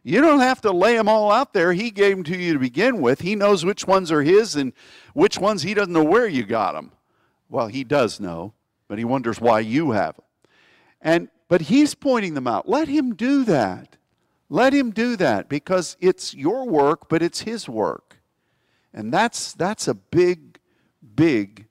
You 0.08 0.22
don't 0.22 0.40
have 0.40 0.62
to 0.62 0.72
lay 0.72 0.96
them 0.96 1.06
all 1.06 1.30
out 1.30 1.52
there. 1.52 1.74
He 1.74 1.90
gave 1.90 2.16
them 2.16 2.24
to 2.24 2.36
you 2.38 2.54
to 2.54 2.58
begin 2.58 3.02
with. 3.02 3.20
He 3.20 3.36
knows 3.36 3.66
which 3.66 3.86
ones 3.86 4.10
are 4.10 4.22
his 4.22 4.56
and 4.56 4.72
which 5.12 5.36
ones 5.38 5.62
he 5.62 5.74
doesn't 5.74 5.92
know 5.92 6.02
where 6.02 6.26
you 6.26 6.44
got 6.44 6.72
them. 6.72 6.92
Well, 7.50 7.66
he 7.66 7.84
does 7.84 8.18
know, 8.18 8.54
but 8.88 8.96
he 8.96 9.04
wonders 9.04 9.38
why 9.38 9.60
you 9.60 9.90
have 9.90 10.16
them. 10.16 10.24
And 11.02 11.28
but 11.46 11.60
he's 11.60 11.94
pointing 11.94 12.32
them 12.32 12.46
out. 12.46 12.66
Let 12.66 12.88
him 12.88 13.16
do 13.16 13.44
that. 13.44 13.98
Let 14.48 14.72
him 14.72 14.92
do 14.92 15.14
that 15.16 15.50
because 15.50 15.98
it's 16.00 16.32
your 16.32 16.66
work, 16.66 17.10
but 17.10 17.20
it's 17.20 17.40
his 17.40 17.68
work. 17.68 18.16
And 18.94 19.12
that's, 19.12 19.52
that's 19.52 19.88
a 19.88 19.94
big, 19.94 20.58
big 21.16 21.66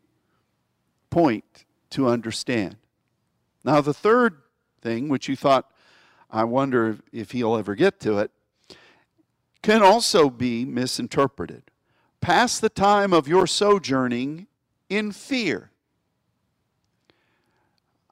point 1.09 1.65
to 1.89 2.07
understand. 2.07 2.75
Now, 3.63 3.81
the 3.81 3.95
third 3.95 4.43
thing, 4.79 5.09
which 5.09 5.27
you 5.27 5.35
thought, 5.35 5.71
I 6.29 6.43
wonder 6.43 6.97
if 7.11 7.31
he'll 7.31 7.55
ever 7.55 7.75
get 7.75 7.99
to 8.01 8.19
it, 8.19 8.31
can 9.61 9.81
also 9.81 10.29
be 10.29 10.65
misinterpreted. 10.65 11.63
Pass 12.21 12.59
the 12.59 12.69
time 12.69 13.13
of 13.13 13.27
your 13.27 13.47
sojourning 13.47 14.47
in 14.89 15.11
fear. 15.11 15.71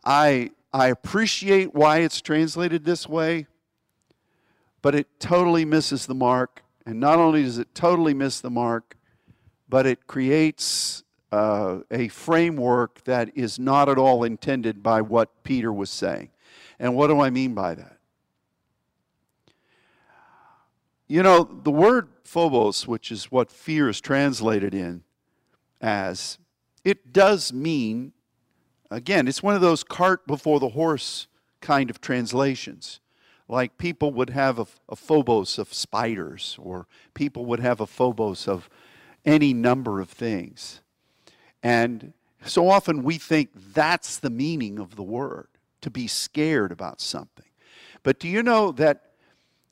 I 0.04 0.52
I 0.74 0.88
appreciate 0.88 1.74
why 1.74 2.00
it's 2.00 2.20
translated 2.20 2.84
this 2.84 3.08
way, 3.08 3.48
but 4.82 4.94
it 4.94 5.08
totally 5.22 5.64
misses 5.64 6.06
the 6.06 6.14
mark. 6.14 6.64
And 6.86 7.00
not 7.00 7.18
only 7.18 7.44
does 7.44 7.58
it 7.58 7.74
totally 7.74 8.14
miss 8.14 8.42
the 8.42 8.50
mark, 8.50 8.98
but 9.70 9.86
it 9.86 10.06
creates 10.06 11.06
uh, 11.32 11.80
a 11.90 12.10
framework 12.10 13.04
that 13.06 13.32
is 13.36 13.58
not 13.58 13.88
at 13.88 13.98
all 13.98 14.26
intended 14.26 14.84
by 14.84 15.02
what 15.02 15.44
Peter 15.44 15.72
was 15.72 15.90
saying. 15.90 16.30
And 16.78 16.94
what 16.94 17.08
do 17.08 17.22
I 17.22 17.30
mean 17.30 17.54
by 17.54 17.76
that? 17.76 17.95
You 21.08 21.24
know, 21.24 21.44
the 21.44 21.72
word 21.72 22.10
phobos, 22.24 22.88
which 22.88 23.12
is 23.12 23.26
what 23.32 23.52
fear 23.52 23.90
is 23.90 24.02
translated 24.02 24.74
in 24.74 25.04
as, 25.82 26.38
it 26.84 27.14
does 27.14 27.54
mean 27.54 28.14
Again, 28.92 29.28
it's 29.28 29.42
one 29.44 29.56
of 29.56 29.62
those 29.62 29.84
cart 29.84 30.28
before 30.28 30.60
the 30.60 30.70
horse 30.70 31.28
kind 31.62 31.90
of 31.90 32.02
translations. 32.02 33.00
Like 33.48 33.78
people 33.78 34.12
would 34.14 34.32
have 34.32 34.60
a, 34.60 34.68
a 34.90 34.96
phobos 34.96 35.60
of 35.60 35.74
spiders, 35.74 36.58
or 36.62 36.88
people 37.14 37.46
would 37.46 37.60
have 37.60 37.82
a 37.82 37.88
phobos 37.88 38.48
of 38.48 38.70
any 39.26 39.54
number 39.54 40.00
of 40.00 40.10
things. 40.10 40.82
And 41.62 42.14
so 42.46 42.70
often 42.70 43.04
we 43.04 43.18
think 43.18 43.50
that's 43.74 44.18
the 44.18 44.30
meaning 44.30 44.80
of 44.80 44.96
the 44.96 45.04
word, 45.04 45.48
to 45.82 45.90
be 45.90 46.08
scared 46.08 46.72
about 46.72 47.02
something. 47.02 47.46
But 48.04 48.20
do 48.20 48.28
you 48.28 48.44
know 48.44 48.72
that 48.74 49.12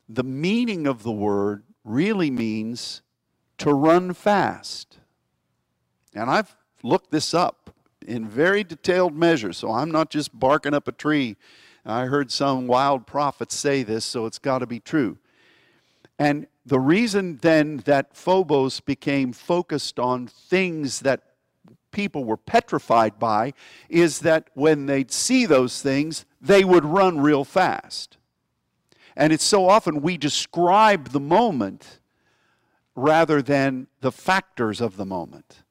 the 0.07 0.23
meaning 0.23 0.87
of 0.87 1.03
the 1.03 1.11
word 1.11 1.63
really 1.83 2.31
means 2.31 3.01
to 3.59 3.73
run 3.73 4.13
fast? 4.13 4.99
And 6.13 6.29
I've 6.29 6.55
looked 6.83 7.11
this 7.11 7.33
up 7.33 7.73
in 8.05 8.27
very 8.27 8.63
detailed 8.63 9.15
measure. 9.15 9.53
So 9.53 9.71
I'm 9.71 9.91
not 9.91 10.09
just 10.09 10.37
barking 10.37 10.73
up 10.73 10.87
a 10.87 10.91
tree. 10.91 11.37
I 11.85 12.05
heard 12.05 12.31
some 12.31 12.67
wild 12.67 13.07
prophets 13.07 13.55
say 13.55 13.83
this, 13.83 14.05
so 14.05 14.25
it's 14.25 14.39
got 14.39 14.59
to 14.59 14.67
be 14.67 14.79
true. 14.79 15.17
And 16.19 16.47
the 16.65 16.79
reason 16.79 17.39
then 17.41 17.77
that 17.85 18.15
Phobos 18.15 18.79
became 18.79 19.33
focused 19.33 19.99
on 19.99 20.27
things 20.27 21.01
that 21.01 21.21
people 21.91 22.23
were 22.23 22.37
petrified 22.37 23.19
by 23.19 23.53
is 23.89 24.19
that 24.19 24.49
when 24.53 24.85
they'd 24.85 25.11
see 25.11 25.45
those 25.45 25.81
things, 25.81 26.25
they 26.41 26.63
would 26.63 26.85
run 26.85 27.19
real 27.19 27.43
fast. 27.43 28.17
And 29.15 29.31
it's 29.31 29.43
so 29.43 29.69
often 29.69 30.01
we 30.01 30.17
describe 30.17 31.09
the 31.09 31.19
moment 31.19 31.99
rather 32.95 33.41
than 33.41 33.87
the 34.01 34.11
factors 34.11 34.81
of 34.81 34.97
the 34.97 35.05
moment. 35.05 35.63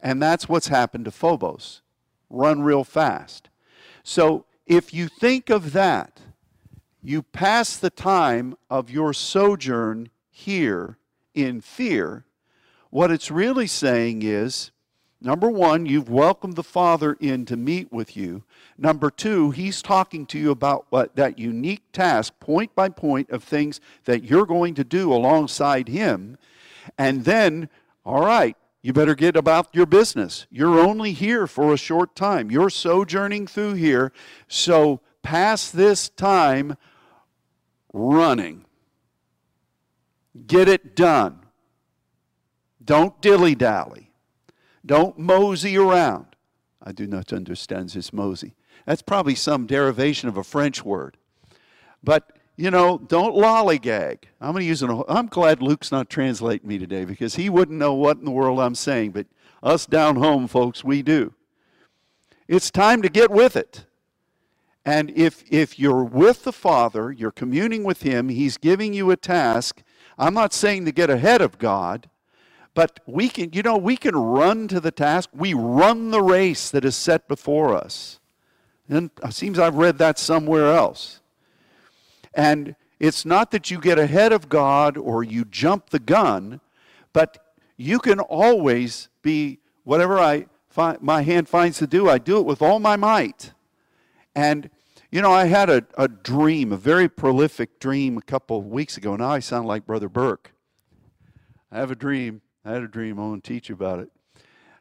And 0.00 0.22
that's 0.22 0.48
what's 0.48 0.68
happened 0.68 1.06
to 1.06 1.10
Phobos. 1.10 1.82
Run 2.28 2.62
real 2.62 2.84
fast. 2.84 3.48
So 4.02 4.44
if 4.66 4.92
you 4.92 5.08
think 5.08 5.50
of 5.50 5.72
that, 5.72 6.20
you 7.02 7.22
pass 7.22 7.76
the 7.76 7.90
time 7.90 8.56
of 8.70 8.90
your 8.90 9.12
sojourn 9.12 10.10
here 10.30 10.98
in 11.34 11.60
fear. 11.60 12.24
What 12.90 13.10
it's 13.10 13.30
really 13.30 13.66
saying 13.66 14.22
is 14.22 14.70
number 15.24 15.50
one, 15.50 15.86
you've 15.86 16.08
welcomed 16.08 16.54
the 16.54 16.62
Father 16.62 17.16
in 17.20 17.44
to 17.46 17.56
meet 17.56 17.92
with 17.92 18.16
you. 18.16 18.44
Number 18.78 19.10
two, 19.10 19.50
He's 19.50 19.82
talking 19.82 20.26
to 20.26 20.38
you 20.38 20.50
about 20.50 20.86
what 20.90 21.16
that 21.16 21.38
unique 21.38 21.90
task, 21.92 22.38
point 22.40 22.74
by 22.74 22.88
point, 22.88 23.30
of 23.30 23.42
things 23.42 23.80
that 24.04 24.24
you're 24.24 24.46
going 24.46 24.74
to 24.74 24.84
do 24.84 25.12
alongside 25.12 25.88
Him. 25.88 26.38
And 26.98 27.24
then, 27.24 27.68
all 28.04 28.24
right, 28.24 28.56
you 28.82 28.92
better 28.92 29.14
get 29.14 29.34
about 29.34 29.74
your 29.74 29.86
business. 29.86 30.46
You're 30.50 30.78
only 30.78 31.12
here 31.12 31.46
for 31.46 31.72
a 31.72 31.78
short 31.78 32.14
time. 32.14 32.50
You're 32.50 32.68
sojourning 32.68 33.46
through 33.46 33.74
here. 33.74 34.12
So 34.46 35.00
pass 35.22 35.70
this 35.70 36.10
time 36.10 36.76
running. 37.94 38.66
Get 40.46 40.68
it 40.68 40.94
done. 40.94 41.46
Don't 42.84 43.18
dilly 43.22 43.54
dally. 43.54 44.03
Don't 44.84 45.18
mosey 45.18 45.76
around. 45.76 46.26
I 46.82 46.92
do 46.92 47.06
not 47.06 47.32
understand 47.32 47.90
this 47.90 48.12
mosey. 48.12 48.54
That's 48.86 49.02
probably 49.02 49.34
some 49.34 49.66
derivation 49.66 50.28
of 50.28 50.36
a 50.36 50.44
French 50.44 50.84
word. 50.84 51.16
But 52.02 52.30
you 52.56 52.70
know, 52.70 52.98
don't 52.98 53.34
lollygag. 53.34 54.24
I'm 54.40 54.52
going 54.52 54.62
to 54.62 54.66
use 54.66 54.82
an. 54.82 55.02
I'm 55.08 55.26
glad 55.26 55.60
Luke's 55.60 55.90
not 55.90 56.08
translating 56.08 56.68
me 56.68 56.78
today 56.78 57.04
because 57.04 57.34
he 57.34 57.50
wouldn't 57.50 57.78
know 57.78 57.94
what 57.94 58.18
in 58.18 58.24
the 58.24 58.30
world 58.30 58.60
I'm 58.60 58.76
saying. 58.76 59.10
But 59.10 59.26
us 59.62 59.86
down 59.86 60.16
home 60.16 60.46
folks, 60.46 60.84
we 60.84 61.02
do. 61.02 61.34
It's 62.46 62.70
time 62.70 63.02
to 63.02 63.08
get 63.08 63.30
with 63.30 63.56
it. 63.56 63.86
And 64.84 65.10
if 65.16 65.42
if 65.50 65.78
you're 65.78 66.04
with 66.04 66.44
the 66.44 66.52
Father, 66.52 67.10
you're 67.10 67.32
communing 67.32 67.82
with 67.84 68.02
Him. 68.02 68.28
He's 68.28 68.58
giving 68.58 68.92
you 68.92 69.10
a 69.10 69.16
task. 69.16 69.82
I'm 70.18 70.34
not 70.34 70.52
saying 70.52 70.84
to 70.84 70.92
get 70.92 71.10
ahead 71.10 71.40
of 71.40 71.58
God, 71.58 72.08
but 72.74 73.00
we 73.06 73.28
can. 73.28 73.52
You 73.52 73.62
know, 73.62 73.76
we 73.76 73.96
can 73.96 74.16
run 74.16 74.68
to 74.68 74.80
the 74.80 74.90
task. 74.90 75.30
We 75.32 75.54
run 75.54 76.10
the 76.10 76.22
race 76.22 76.70
that 76.70 76.84
is 76.84 76.96
set 76.96 77.28
before 77.28 77.74
us. 77.74 78.20
And 78.88 79.10
it 79.24 79.32
seems 79.32 79.58
I've 79.58 79.76
read 79.76 79.98
that 79.98 80.18
somewhere 80.18 80.72
else. 80.72 81.20
And 82.34 82.74
it's 83.00 83.24
not 83.24 83.50
that 83.52 83.70
you 83.70 83.80
get 83.80 83.98
ahead 83.98 84.32
of 84.32 84.48
God 84.48 84.96
or 84.96 85.22
you 85.22 85.44
jump 85.44 85.90
the 85.90 85.98
gun, 85.98 86.60
but 87.12 87.54
you 87.76 87.98
can 87.98 88.20
always 88.20 89.08
be 89.22 89.60
whatever 89.84 90.18
I 90.18 90.46
find, 90.68 91.00
my 91.00 91.22
hand 91.22 91.48
finds 91.48 91.78
to 91.78 91.86
do, 91.86 92.08
I 92.08 92.18
do 92.18 92.38
it 92.38 92.46
with 92.46 92.60
all 92.60 92.80
my 92.80 92.96
might. 92.96 93.52
And 94.34 94.70
you 95.14 95.22
know, 95.22 95.30
I 95.30 95.44
had 95.44 95.70
a, 95.70 95.84
a 95.96 96.08
dream, 96.08 96.72
a 96.72 96.76
very 96.76 97.08
prolific 97.08 97.78
dream 97.78 98.18
a 98.18 98.22
couple 98.22 98.58
of 98.58 98.66
weeks 98.66 98.96
ago. 98.96 99.14
Now 99.14 99.30
I 99.30 99.38
sound 99.38 99.68
like 99.68 99.86
Brother 99.86 100.08
Burke. 100.08 100.52
I 101.70 101.78
have 101.78 101.92
a 101.92 101.94
dream. 101.94 102.42
I 102.64 102.72
had 102.72 102.82
a 102.82 102.88
dream. 102.88 103.18
I 103.18 103.22
want 103.22 103.44
to 103.44 103.52
teach 103.52 103.68
you 103.68 103.74
about 103.74 104.00
it. 104.00 104.10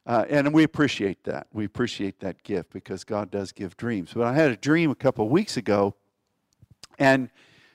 Uh, 0.06 0.26
and 0.30 0.54
we 0.54 0.64
appreciate 0.64 1.24
that. 1.24 1.48
We 1.54 1.66
appreciate 1.66 2.20
that 2.20 2.44
gift 2.44 2.72
because 2.72 3.04
God 3.04 3.32
does 3.32 3.52
give 3.52 3.78
dreams. 3.78 4.12
But 4.14 4.26
I 4.28 4.34
had 4.34 4.52
a 4.52 4.58
dream 4.58 4.92
a 4.92 4.96
couple 4.96 5.26
of 5.26 5.32
weeks 5.32 5.56
ago 5.58 5.96
and 7.00 7.30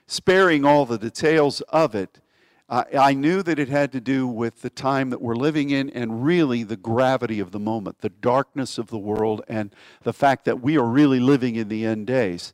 sparing 0.07 0.65
all 0.65 0.85
the 0.85 0.97
details 0.97 1.61
of 1.69 1.95
it, 1.95 2.19
I, 2.69 2.85
I 2.97 3.13
knew 3.13 3.43
that 3.43 3.59
it 3.59 3.69
had 3.69 3.91
to 3.91 4.01
do 4.01 4.27
with 4.27 4.61
the 4.61 4.69
time 4.69 5.09
that 5.09 5.21
we're 5.21 5.35
living 5.35 5.69
in 5.69 5.89
and 5.89 6.23
really 6.23 6.63
the 6.63 6.77
gravity 6.77 7.39
of 7.39 7.51
the 7.51 7.59
moment, 7.59 7.99
the 8.01 8.09
darkness 8.09 8.77
of 8.77 8.87
the 8.87 8.97
world, 8.97 9.43
and 9.47 9.73
the 10.03 10.13
fact 10.13 10.45
that 10.45 10.61
we 10.61 10.77
are 10.77 10.85
really 10.85 11.19
living 11.19 11.55
in 11.55 11.67
the 11.67 11.85
end 11.85 12.07
days. 12.07 12.53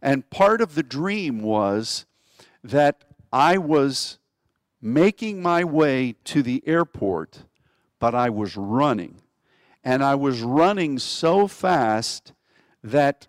And 0.00 0.28
part 0.30 0.60
of 0.60 0.74
the 0.74 0.82
dream 0.82 1.42
was 1.42 2.06
that 2.62 3.04
I 3.32 3.58
was 3.58 4.18
making 4.80 5.42
my 5.42 5.64
way 5.64 6.14
to 6.24 6.42
the 6.42 6.62
airport, 6.66 7.44
but 7.98 8.14
I 8.14 8.30
was 8.30 8.56
running. 8.56 9.22
And 9.84 10.04
I 10.04 10.14
was 10.14 10.42
running 10.42 10.98
so 10.98 11.46
fast 11.46 12.32
that 12.82 13.26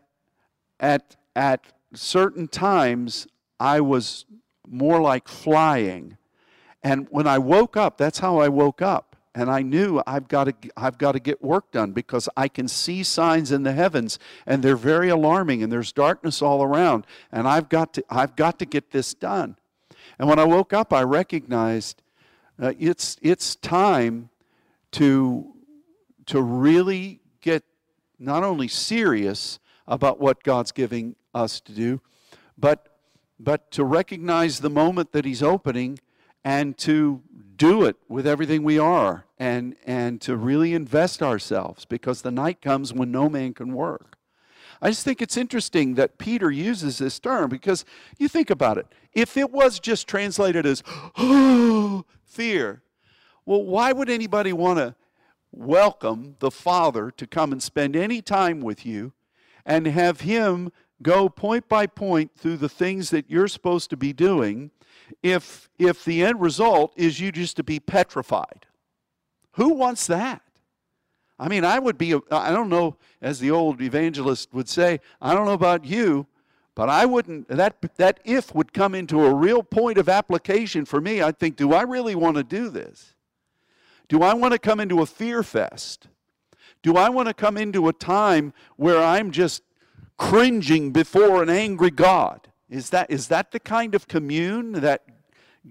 at, 0.79 1.15
at 1.35 1.62
certain 1.93 2.47
times 2.47 3.27
I 3.59 3.81
was 3.81 4.25
more 4.67 5.01
like 5.01 5.27
flying. 5.27 6.17
And 6.83 7.07
when 7.09 7.27
I 7.27 7.38
woke 7.38 7.75
up, 7.75 7.97
that's 7.97 8.19
how 8.19 8.39
I 8.39 8.47
woke 8.47 8.81
up. 8.81 9.15
And 9.35 9.49
I 9.49 9.62
knew 9.62 10.01
I've 10.07 10.27
got 10.27 10.45
to, 10.45 10.53
I've 10.75 10.97
got 10.97 11.12
to 11.13 11.19
get 11.19 11.43
work 11.43 11.71
done 11.71 11.91
because 11.91 12.27
I 12.35 12.47
can 12.47 12.67
see 12.67 13.03
signs 13.03 13.51
in 13.51 13.63
the 13.63 13.73
heavens 13.73 14.17
and 14.45 14.63
they're 14.63 14.75
very 14.75 15.09
alarming 15.09 15.62
and 15.62 15.71
there's 15.71 15.91
darkness 15.91 16.41
all 16.41 16.63
around. 16.63 17.05
And 17.31 17.47
I've 17.47 17.69
got 17.69 17.93
to, 17.93 18.03
I've 18.09 18.35
got 18.35 18.59
to 18.59 18.65
get 18.65 18.91
this 18.91 19.13
done. 19.13 19.55
And 20.19 20.27
when 20.27 20.38
I 20.38 20.43
woke 20.43 20.73
up, 20.73 20.91
I 20.91 21.01
recognized 21.03 22.03
uh, 22.62 22.73
it's, 22.77 23.17
it's 23.21 23.55
time 23.55 24.29
to, 24.91 25.53
to 26.25 26.41
really 26.41 27.21
get 27.41 27.63
not 28.19 28.43
only 28.43 28.67
serious 28.67 29.60
about 29.88 30.19
what 30.19 30.43
God's 30.43 30.73
giving 30.73 31.15
us 31.34 31.62
to 31.62 31.71
do, 31.71 32.01
but, 32.58 32.97
but 33.39 33.71
to 33.71 33.86
recognize 33.86 34.60
the 34.60 34.69
moment 34.69 35.13
that 35.13 35.23
He's 35.23 35.41
opening 35.41 35.99
and 36.43 36.77
to 36.79 37.21
do 37.55 37.84
it 37.84 37.95
with 38.10 38.27
everything 38.27 38.63
we 38.63 38.77
are 38.77 39.25
and, 39.38 39.75
and 39.86 40.19
to 40.21 40.36
really 40.36 40.73
invest 40.73 41.23
ourselves 41.23 41.86
because 41.86 42.21
the 42.21 42.32
night 42.32 42.62
comes 42.62 42.93
when 42.93 43.12
no 43.12 43.29
man 43.29 43.53
can 43.53 43.73
work. 43.73 44.18
I 44.81 44.89
just 44.89 45.03
think 45.03 45.21
it's 45.21 45.37
interesting 45.37 45.95
that 45.95 46.17
Peter 46.17 46.49
uses 46.49 46.97
this 46.99 47.19
term 47.19 47.49
because 47.49 47.83
you 48.17 48.27
think 48.27 48.49
about 48.49 48.77
it. 48.77 48.87
If 49.13 49.35
it 49.35 49.51
was 49.51 49.79
just 49.79 50.07
translated 50.07 50.65
as 50.65 50.83
fear, 52.23 52.81
well, 53.45 53.63
why 53.63 53.91
would 53.91 54.09
anybody 54.09 54.53
want 54.53 54.79
to 54.79 54.95
welcome 55.51 56.35
the 56.39 56.51
Father 56.51 57.11
to 57.11 57.27
come 57.27 57.51
and 57.51 57.61
spend 57.61 57.95
any 57.95 58.21
time 58.21 58.61
with 58.61 58.85
you 58.85 59.13
and 59.65 59.85
have 59.87 60.21
Him 60.21 60.71
go 61.01 61.27
point 61.27 61.67
by 61.67 61.85
point 61.87 62.31
through 62.37 62.57
the 62.57 62.69
things 62.69 63.09
that 63.09 63.29
you're 63.29 63.47
supposed 63.47 63.89
to 63.89 63.97
be 63.97 64.13
doing 64.13 64.71
if, 65.23 65.69
if 65.77 66.05
the 66.05 66.23
end 66.23 66.39
result 66.39 66.93
is 66.95 67.19
you 67.19 67.31
just 67.31 67.55
to 67.57 67.63
be 67.63 67.79
petrified? 67.79 68.65
Who 69.53 69.73
wants 69.73 70.07
that? 70.07 70.41
I 71.39 71.47
mean, 71.47 71.63
I 71.63 71.80
would 71.80 71.97
be, 71.97 72.13
I 72.32 72.52
don't 72.52 72.69
know, 72.69 72.97
as 73.21 73.39
the 73.39 73.52
old 73.52 73.82
evangelist 73.82 74.54
would 74.54 74.67
say, 74.67 74.99
I 75.21 75.34
don't 75.34 75.45
know 75.45 75.54
about 75.54 75.86
you, 75.86 76.28
but 76.75 76.89
I 76.89 77.06
wouldn't, 77.06 77.47
that, 77.47 77.78
that 77.97 78.19
if 78.25 78.54
would 78.54 78.73
come 78.73 78.93
into 78.93 79.25
a 79.25 79.34
real 79.34 79.63
point 79.63 79.97
of 79.97 80.10
application 80.10 80.86
for 80.86 80.99
me. 80.99 81.21
I'd 81.21 81.39
think, 81.39 81.56
do 81.56 81.73
I 81.73 81.84
really 81.84 82.15
want 82.15 82.38
to 82.38 82.43
do 82.43 82.69
this? 82.69 83.13
Do 84.10 84.21
I 84.21 84.34
want 84.34 84.54
to 84.54 84.60
come 84.60 84.80
into 84.80 85.02
a 85.02 85.06
fear 85.06 85.43
fest? 85.43 86.08
Do 86.82 86.97
I 86.97 87.10
want 87.10 87.28
to 87.28 87.34
come 87.34 87.58
into 87.58 87.88
a 87.88 87.93
time 87.93 88.54
where 88.75 89.02
I'm 89.02 89.32
just 89.32 89.63
cringing 90.17 90.91
before 90.91 91.41
an 91.41 91.49
angry 91.49 91.91
God? 91.91 92.47
Is 92.69 92.89
that, 92.89 93.10
is 93.10 93.28
that 93.28 93.52
the 93.52 93.60
kind 93.60 93.95
of 93.95 94.08
commune 94.08 94.73
that 94.73 95.04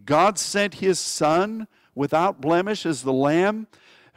God 0.05 0.39
sent 0.39 0.75
his 0.75 0.99
Son 0.99 1.69
without 1.95 2.41
blemish 2.41 2.87
as 2.87 3.03
the 3.03 3.13
Lamb 3.13 3.67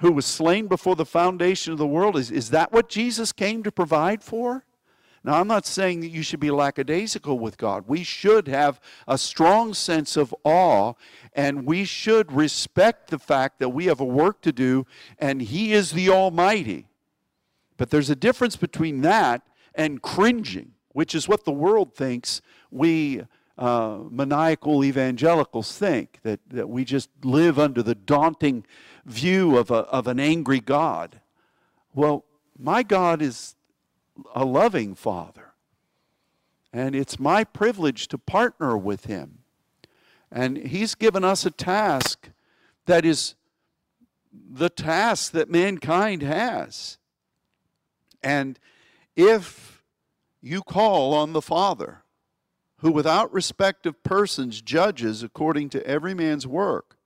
who 0.02 0.12
was 0.12 0.26
slain 0.26 0.68
before 0.68 0.96
the 0.96 1.06
foundation 1.06 1.72
of 1.72 1.80
the 1.80 1.88
world? 1.88 2.18
Is, 2.18 2.32
is 2.32 2.50
that 2.50 2.74
what 2.74 2.90
Jesus 2.90 3.32
came 3.32 3.64
to 3.64 3.72
provide 3.72 4.24
for? 4.24 4.66
Now, 5.24 5.40
I'm 5.40 5.48
not 5.48 5.68
saying 5.68 6.00
that 6.02 6.08
you 6.08 6.24
should 6.24 6.40
be 6.40 6.50
lackadaisical 6.50 7.38
with 7.38 7.60
God. 7.60 7.84
We 7.88 8.04
should 8.04 8.48
have 8.48 8.82
a 9.08 9.20
strong 9.20 9.76
sense 9.76 10.18
of 10.18 10.34
awe, 10.44 10.94
and 11.34 11.68
we 11.68 11.86
should 11.86 12.32
respect 12.32 13.12
the 13.12 13.20
fact 13.20 13.60
that 13.60 13.70
we 13.70 13.86
have 13.86 14.00
a 14.00 14.06
work 14.06 14.42
to 14.42 14.52
do, 14.52 14.88
and 15.20 15.40
He 15.40 15.74
is 15.74 15.92
the 15.92 16.10
Almighty. 16.10 16.88
But 17.78 17.92
there's 17.92 18.10
a 18.10 18.16
difference 18.16 18.56
between 18.56 19.02
that 19.02 19.44
and 19.76 20.02
cringing, 20.02 20.72
which 20.90 21.14
is 21.14 21.28
what 21.28 21.46
the 21.46 21.52
world 21.52 21.94
thinks 21.94 22.42
we 22.72 23.22
uh, 23.62 24.00
maniacal 24.10 24.84
evangelicals 24.84 25.78
think, 25.78 26.18
that, 26.24 26.40
that 26.50 26.68
we 26.68 26.84
just 26.84 27.10
live 27.24 27.60
under 27.60 27.84
the 27.84 27.94
daunting 27.94 28.66
view 29.06 29.56
of, 29.56 29.70
a, 29.70 29.86
of 29.92 30.08
an 30.08 30.20
angry 30.20 30.60
God. 30.60 31.22
Well, 31.94 32.26
my 32.58 32.82
God 32.82 33.22
is 33.22 33.56
a 34.34 34.44
loving 34.44 34.96
Father, 34.96 35.54
and 36.74 36.96
it's 36.96 37.20
my 37.20 37.44
privilege 37.44 38.08
to 38.08 38.18
partner 38.18 38.76
with 38.76 39.06
Him. 39.06 39.40
And 40.32 40.58
He's 40.58 40.96
given 40.96 41.24
us 41.24 41.46
a 41.46 41.52
task 41.52 42.30
that 42.88 43.06
is 43.06 43.36
the 44.34 44.70
task 44.70 45.34
that 45.34 45.52
mankind 45.52 46.24
has. 46.24 46.98
And 48.24 48.58
if 49.16 49.84
you 50.42 50.64
call 50.64 51.14
on 51.14 51.34
the 51.34 51.44
Father, 51.44 52.02
who 52.82 52.92
without 52.92 53.32
respect 53.32 53.86
of 53.86 54.04
persons 54.04 54.62
judges 54.62 55.22
according 55.24 55.70
to 55.70 55.86
every 55.86 56.14
man's 56.14 56.48
work, 56.48 56.98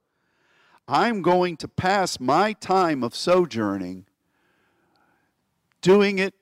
I'm 0.88 1.22
going 1.22 1.58
to 1.58 1.68
pass 1.68 2.20
my 2.20 2.54
time 2.54 3.04
of 3.04 3.14
sojourning 3.14 4.06
doing 5.82 6.18
it 6.18 6.34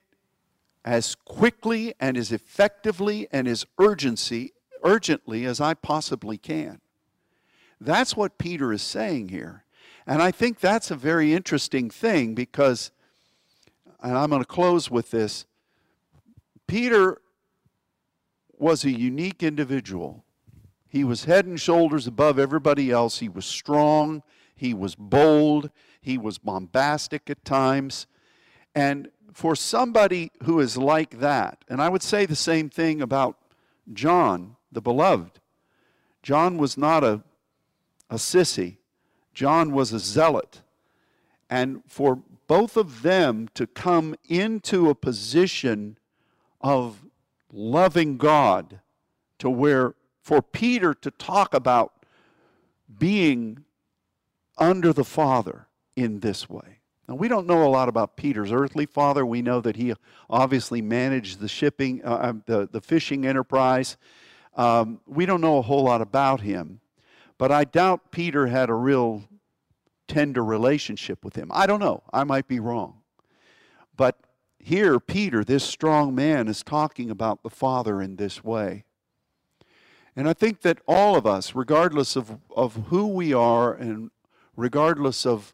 as 0.86 1.16
quickly 1.16 1.94
and 2.00 2.16
as 2.16 2.32
effectively 2.32 3.28
and 3.32 3.48
as 3.48 3.66
urgency, 3.80 4.54
urgently 4.84 5.46
as 5.46 5.60
I 5.60 5.74
possibly 5.74 6.38
can. 6.38 6.80
That's 7.82 8.16
what 8.16 8.38
Peter 8.38 8.72
is 8.72 8.82
saying 8.82 9.30
here. 9.30 9.64
And 10.06 10.22
I 10.22 10.32
think 10.32 10.60
that's 10.60 10.92
a 10.92 10.96
very 10.96 11.34
interesting 11.34 11.90
thing 11.90 12.36
because, 12.36 12.92
and 14.02 14.16
I'm 14.16 14.30
going 14.30 14.42
to 14.42 14.48
close 14.48 14.92
with 14.92 15.12
this 15.12 15.46
Peter 16.68 17.20
was 18.58 18.84
a 18.84 18.92
unique 18.92 19.44
individual. 19.44 20.24
He 20.88 21.04
was 21.04 21.26
head 21.26 21.46
and 21.46 21.60
shoulders 21.60 22.06
above 22.06 22.38
everybody 22.38 22.92
else. 22.92 23.20
He 23.20 23.30
was 23.30 23.46
strong, 23.46 24.22
he 24.56 24.74
was 24.74 24.96
bold, 24.96 25.72
he 26.02 26.18
was 26.18 26.38
bombastic 26.38 27.30
at 27.30 27.44
times. 27.44 28.08
And 28.76 29.10
for 29.34 29.56
somebody 29.56 30.32
who 30.44 30.60
is 30.60 30.78
like 30.78 31.20
that, 31.20 31.64
and 31.68 31.82
I 31.82 31.90
would 31.90 32.04
say 32.04 32.26
the 32.26 32.36
same 32.36 32.70
thing 32.70 33.02
about 33.02 33.38
John, 33.92 34.56
the 34.72 34.82
beloved. 34.82 35.40
John 36.22 36.58
was 36.58 36.78
not 36.78 37.04
a, 37.04 37.24
a 38.10 38.16
sissy, 38.16 38.78
John 39.34 39.72
was 39.72 39.92
a 39.92 40.00
zealot. 40.00 40.62
And 41.50 41.84
for 41.88 42.22
both 42.48 42.78
of 42.78 43.02
them 43.02 43.50
to 43.56 43.68
come 43.68 44.16
into 44.28 44.90
a 44.90 44.96
position 44.96 45.98
of 46.62 47.04
loving 47.54 48.18
God 48.18 48.82
to 49.40 49.50
where 49.50 49.94
for 50.22 50.42
Peter 50.42 50.94
to 50.96 51.12
talk 51.12 51.54
about 51.54 52.06
being 52.98 53.64
under 54.58 54.92
the 54.92 55.04
Father 55.04 55.68
in 55.96 56.20
this 56.22 56.50
way. 56.50 56.80
Now, 57.08 57.16
we 57.16 57.28
don't 57.28 57.46
know 57.46 57.66
a 57.66 57.70
lot 57.70 57.90
about 57.90 58.16
Peter's 58.16 58.52
earthly 58.52 58.86
father. 58.86 59.26
We 59.26 59.42
know 59.42 59.60
that 59.62 59.76
he 59.76 59.94
obviously 60.30 60.82
managed 60.82 61.40
the 61.40 61.50
shipping, 61.50 62.04
uh, 62.04 62.10
uh 62.10 62.34
the, 62.46 62.70
the 62.72 62.82
fishing 62.82 63.26
enterprise. 63.26 63.98
Um, 64.56 65.02
we 65.06 65.26
don't 65.26 65.42
know 65.42 65.58
a 65.58 65.62
whole 65.62 65.84
lot 65.84 66.02
about 66.02 66.42
him, 66.42 66.80
but 67.38 67.52
I 67.52 67.66
doubt 67.66 68.12
Peter 68.12 68.48
had 68.48 68.70
a 68.70 68.74
real 68.74 69.24
tender 70.08 70.44
relationship 70.44 71.26
with 71.26 71.36
him. 71.36 71.50
I 71.54 71.66
don't 71.66 71.80
know. 71.80 72.04
I 72.14 72.24
might 72.24 72.48
be 72.48 72.60
wrong. 72.60 73.02
But 73.98 74.18
here, 74.64 74.98
Peter, 74.98 75.44
this 75.44 75.64
strong 75.64 76.16
man, 76.16 76.48
is 76.48 76.64
talking 76.64 77.10
about 77.10 77.44
the 77.44 77.50
Father 77.50 78.02
in 78.02 78.16
this 78.16 78.44
way. 78.44 78.86
And 80.16 80.30
I 80.30 80.34
think 80.34 80.62
that 80.62 80.80
all 80.88 81.18
of 81.18 81.26
us, 81.26 81.54
regardless 81.54 82.16
of, 82.16 82.38
of 82.56 82.76
who 82.88 83.08
we 83.08 83.34
are 83.34 83.74
and 83.74 84.10
regardless 84.56 85.26
of 85.26 85.54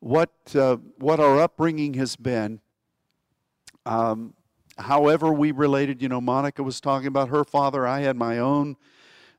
what, 0.00 0.30
uh, 0.54 0.76
what 0.98 1.18
our 1.18 1.40
upbringing 1.40 1.94
has 1.94 2.14
been, 2.14 2.60
um, 3.86 4.34
however 4.76 5.32
we 5.32 5.50
related, 5.50 6.02
you 6.02 6.08
know, 6.10 6.20
Monica 6.20 6.62
was 6.62 6.78
talking 6.78 7.06
about 7.06 7.30
her 7.30 7.44
father. 7.44 7.86
I 7.86 8.00
had 8.00 8.16
my 8.16 8.38
own 8.38 8.76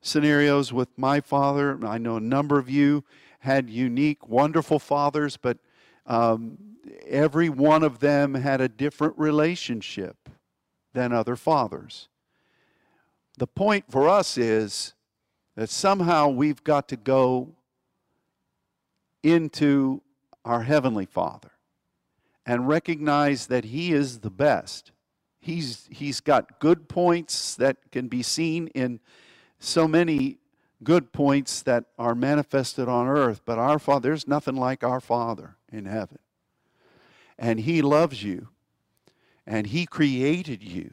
scenarios 0.02 0.74
with 0.74 0.90
my 0.98 1.22
father. 1.22 1.80
I 1.86 2.00
know 2.00 2.16
a 2.16 2.22
number 2.22 2.58
of 2.58 2.68
you 2.68 3.04
had 3.40 3.70
unique, 3.70 4.28
wonderful 4.28 4.80
fathers, 4.80 5.38
but 5.38 5.60
um, 6.08 6.58
every 7.08 7.50
one 7.50 7.84
of 7.84 8.00
them 8.00 8.36
had 8.36 8.62
a 8.62 8.68
different 8.68 9.18
relationship 9.18 10.30
than 10.94 11.12
other 11.12 11.36
fathers. 11.36 12.08
The 13.38 13.48
point 13.48 13.86
for 13.90 14.08
us 14.08 14.38
is 14.38 14.94
that 15.56 15.70
somehow 15.70 16.30
we've 16.30 16.64
got 16.64 16.88
to 16.90 16.96
go 16.96 17.56
into 19.22 20.02
our 20.46 20.64
Heavenly 20.64 21.06
Father 21.06 21.52
and 22.46 22.68
recognize 22.68 23.48
that 23.48 23.66
He 23.66 23.94
is 23.94 24.20
the 24.20 24.30
best. 24.30 24.92
He's, 25.40 25.88
he's 25.90 26.20
got 26.20 26.60
good 26.60 26.88
points 26.88 27.56
that 27.56 27.78
can 27.92 28.08
be 28.08 28.22
seen 28.22 28.68
in 28.68 29.00
so 29.60 29.88
many 29.88 30.38
good 30.84 31.14
points 31.14 31.62
that 31.62 31.86
are 31.98 32.16
manifested 32.16 32.90
on 32.90 33.08
earth, 33.08 33.42
but 33.46 33.58
our 33.58 33.80
Father, 33.80 34.10
there's 34.10 34.28
nothing 34.28 34.56
like 34.56 34.84
our 34.84 35.00
Father 35.00 35.56
in 35.72 35.86
heaven. 35.86 36.20
And 37.44 37.60
He 37.60 37.82
loves 37.82 38.24
you, 38.24 38.48
and 39.46 39.68
He 39.68 39.86
created 39.86 40.64
you. 40.64 40.92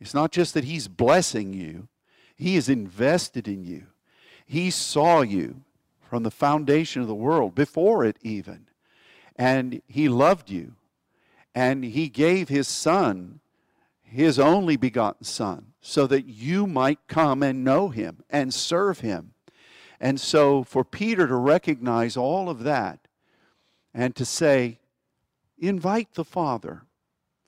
It's 0.00 0.12
not 0.12 0.32
just 0.32 0.52
that 0.54 0.64
He's 0.64 0.88
blessing 0.88 1.54
you, 1.54 1.86
He 2.34 2.56
is 2.56 2.68
invested 2.68 3.46
in 3.46 3.64
you. 3.64 3.86
He 4.44 4.72
saw 4.72 5.20
you 5.20 5.62
from 6.02 6.24
the 6.24 6.32
foundation 6.32 7.00
of 7.00 7.06
the 7.06 7.14
world, 7.14 7.54
before 7.54 8.04
it 8.04 8.16
even. 8.22 8.66
And 9.36 9.80
He 9.86 10.08
loved 10.08 10.50
you. 10.50 10.72
And 11.54 11.84
He 11.84 12.08
gave 12.08 12.48
His 12.48 12.66
Son, 12.66 13.38
His 14.02 14.36
only 14.36 14.76
begotten 14.76 15.22
Son, 15.22 15.74
so 15.80 16.08
that 16.08 16.26
you 16.26 16.66
might 16.66 17.06
come 17.06 17.40
and 17.40 17.62
know 17.62 17.90
Him 17.90 18.24
and 18.28 18.52
serve 18.52 18.98
Him. 18.98 19.30
And 20.00 20.20
so 20.20 20.64
for 20.64 20.82
Peter 20.82 21.28
to 21.28 21.36
recognize 21.36 22.16
all 22.16 22.50
of 22.50 22.64
that 22.64 22.98
and 23.94 24.16
to 24.16 24.24
say, 24.24 24.80
invite 25.58 26.14
the 26.14 26.24
Father, 26.24 26.82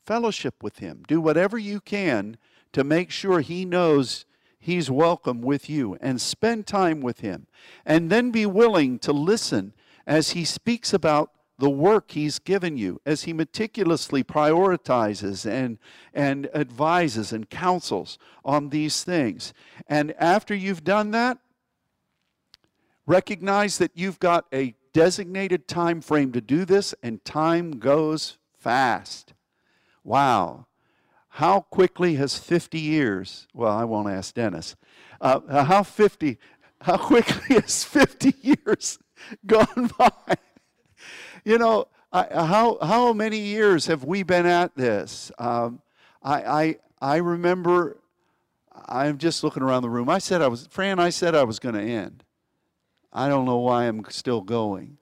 fellowship 0.07 0.63
with 0.63 0.79
Him, 0.79 1.03
do 1.07 1.21
whatever 1.21 1.59
you 1.59 1.81
can 1.81 2.37
to 2.73 2.85
make 2.85 3.11
sure 3.11 3.41
He 3.41 3.65
knows 3.65 4.25
He's 4.59 4.91
welcome 4.91 5.41
with 5.41 5.71
you 5.71 5.97
and 6.01 6.21
spend 6.21 6.67
time 6.67 7.01
with 7.01 7.21
Him. 7.21 7.47
And 7.87 8.11
then 8.11 8.31
be 8.31 8.45
willing 8.45 8.99
to 9.01 9.13
listen 9.13 9.73
as 10.07 10.31
He 10.31 10.45
speaks 10.45 10.93
about 10.93 11.33
the 11.59 11.71
work 11.71 12.11
He's 12.11 12.39
given 12.39 12.77
you, 12.77 13.01
as 13.07 13.23
He 13.23 13.33
meticulously 13.33 14.23
prioritizes 14.23 15.49
and, 15.49 15.79
and 16.13 16.49
advises 16.55 17.33
and 17.33 17.49
counsels 17.49 18.19
on 18.45 18.69
these 18.69 19.03
things. 19.03 19.55
And 19.87 20.13
after 20.19 20.55
you've 20.55 20.85
done 20.85 21.11
that, 21.13 21.39
recognize 23.07 23.79
that 23.79 23.93
you've 23.95 24.19
got 24.19 24.47
a 24.53 24.75
designated 24.93 25.69
time 25.69 26.01
frame 26.01 26.33
to 26.33 26.41
do 26.41 26.65
this, 26.65 26.95
and 27.03 27.25
time 27.25 27.73
goes 27.79 28.39
fast. 28.59 29.35
Wow. 30.05 30.67
How 31.35 31.61
quickly 31.61 32.17
has 32.17 32.39
50 32.39 32.79
years, 32.79 33.47
well, 33.55 33.77
I 33.77 33.85
won't 33.85 34.09
ask 34.09 34.35
Dennis, 34.35 34.77
uh, 35.21 35.65
how 35.65 35.83
50, 35.83 36.39
how 36.83 36.97
quickly 36.97 37.57
has 37.61 37.85
50 37.85 38.35
years 38.41 38.99
gone 39.47 39.91
by? 39.99 40.11
You 41.45 41.59
know, 41.59 41.87
I, 42.13 42.27
how, 42.45 42.79
how 42.83 43.13
many 43.13 43.39
years 43.39 43.87
have 43.87 44.05
we 44.05 44.23
been 44.25 44.47
at 44.47 44.75
this? 44.75 45.31
Um, 45.39 45.81
I, 46.23 46.43
I, 46.43 46.77
I 47.01 47.17
remember, 47.17 47.99
I'm 48.87 49.19
just 49.19 49.45
looking 49.45 49.63
around 49.63 49.83
the 49.83 49.91
room. 49.91 50.09
I 50.09 50.19
said 50.19 50.43
I 50.43 50.49
was, 50.49 50.67
Fran, 50.71 50.99
I 50.99 51.11
said 51.11 51.35
I 51.35 51.45
was 51.45 51.59
going 51.59 51.77
to 51.77 51.83
end. 51.83 52.25
I 53.13 53.29
don't 53.29 53.45
know 53.45 53.59
why 53.59 53.85
I'm 53.85 54.05
still 54.09 54.41
going. 54.41 54.99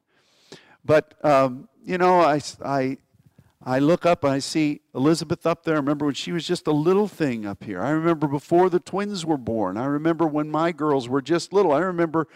But, 0.85 1.15
um, 1.25 1.69
you 1.85 1.99
know, 1.99 2.21
I, 2.21 2.41
I, 2.65 2.97
I 3.63 3.79
look 3.81 4.07
up 4.07 4.25
and 4.25 4.33
I 4.33 4.39
see 4.39 4.81
Elizabeth 4.95 5.47
up 5.47 5.65
there. 5.65 5.75
I 5.75 5.79
remember 5.79 6.07
when 6.07 6.15
she 6.15 6.33
was 6.33 6.47
just 6.47 6.67
a 6.67 6.73
little 6.73 7.09
thing 7.09 7.45
up 7.45 7.65
here. 7.65 7.83
I 7.83 7.91
remember 7.91 8.27
before 8.27 8.71
the 8.71 8.81
twins 8.81 9.27
were 9.27 9.37
born. 9.37 9.77
I 9.77 9.85
remember 9.85 10.27
when 10.27 10.51
my 10.51 10.73
girls 10.73 11.09
were 11.09 11.21
just 11.21 11.53
little. 11.53 11.73
I 11.73 11.81
remember 11.81 12.29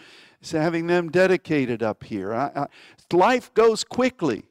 having 0.51 0.87
them 0.87 1.09
dedicated 1.09 1.81
up 1.81 2.03
here. 2.03 2.33
I, 2.33 2.51
I, 2.55 2.67
life 3.11 3.53
goes 3.53 3.83
quickly. 3.83 4.43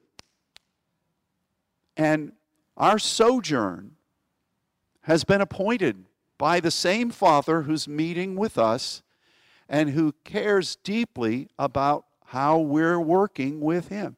And 1.97 2.33
our 2.77 2.99
sojourn 2.99 3.93
has 5.03 5.25
been 5.25 5.41
appointed 5.41 6.05
by 6.39 6.59
the 6.59 6.71
same 6.71 7.11
Father 7.11 7.63
who's 7.63 7.87
meeting 7.87 8.35
with 8.35 8.59
us 8.59 9.03
and 9.73 9.91
who 9.91 10.13
cares 10.23 10.77
deeply 10.85 11.49
about 11.59 12.05
how 12.27 12.59
we're 12.59 13.01
working 13.01 13.61
with 13.61 13.89
Him. 13.89 14.17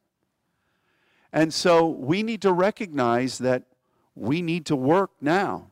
And 1.33 1.55
so 1.55 1.87
we 1.87 2.25
need 2.25 2.43
to 2.43 2.53
recognize 2.53 3.39
that 3.39 3.63
we 4.17 4.43
need 4.43 4.67
to 4.67 4.77
work 4.77 5.13
now. 5.21 5.71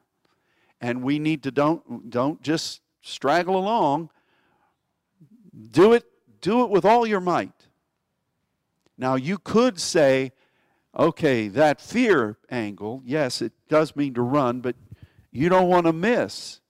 And 0.81 1.03
we 1.03 1.19
need 1.19 1.43
to 1.43 1.51
don't 1.51 2.11
don't 2.11 2.41
just 2.43 2.81
straggle 3.03 3.57
along. 3.57 4.11
Do 5.73 5.93
it 5.93 6.05
do 6.41 6.63
it 6.65 6.71
with 6.71 6.85
all 6.85 7.07
your 7.07 7.21
might. 7.21 7.69
Now 8.97 9.17
you 9.17 9.39
could 9.39 9.81
say, 9.81 10.33
okay, 10.97 11.49
that 11.49 11.81
fear 11.81 12.39
angle, 12.51 13.03
yes, 13.05 13.43
it 13.43 13.53
does 13.69 13.95
mean 13.95 14.15
to 14.15 14.23
run, 14.23 14.61
but 14.61 14.77
you 15.31 15.49
don't 15.49 15.69
want 15.69 15.87
to 15.87 15.93
miss 15.93 16.61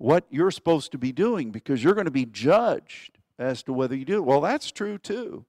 what 0.00 0.24
you're 0.30 0.50
supposed 0.50 0.92
to 0.92 0.96
be 0.96 1.12
doing 1.12 1.50
because 1.50 1.84
you're 1.84 1.92
going 1.92 2.06
to 2.06 2.10
be 2.10 2.24
judged 2.24 3.18
as 3.38 3.62
to 3.62 3.70
whether 3.70 3.94
you 3.94 4.06
do. 4.06 4.22
Well, 4.22 4.40
that's 4.40 4.72
true 4.72 4.96
too. 4.96 5.44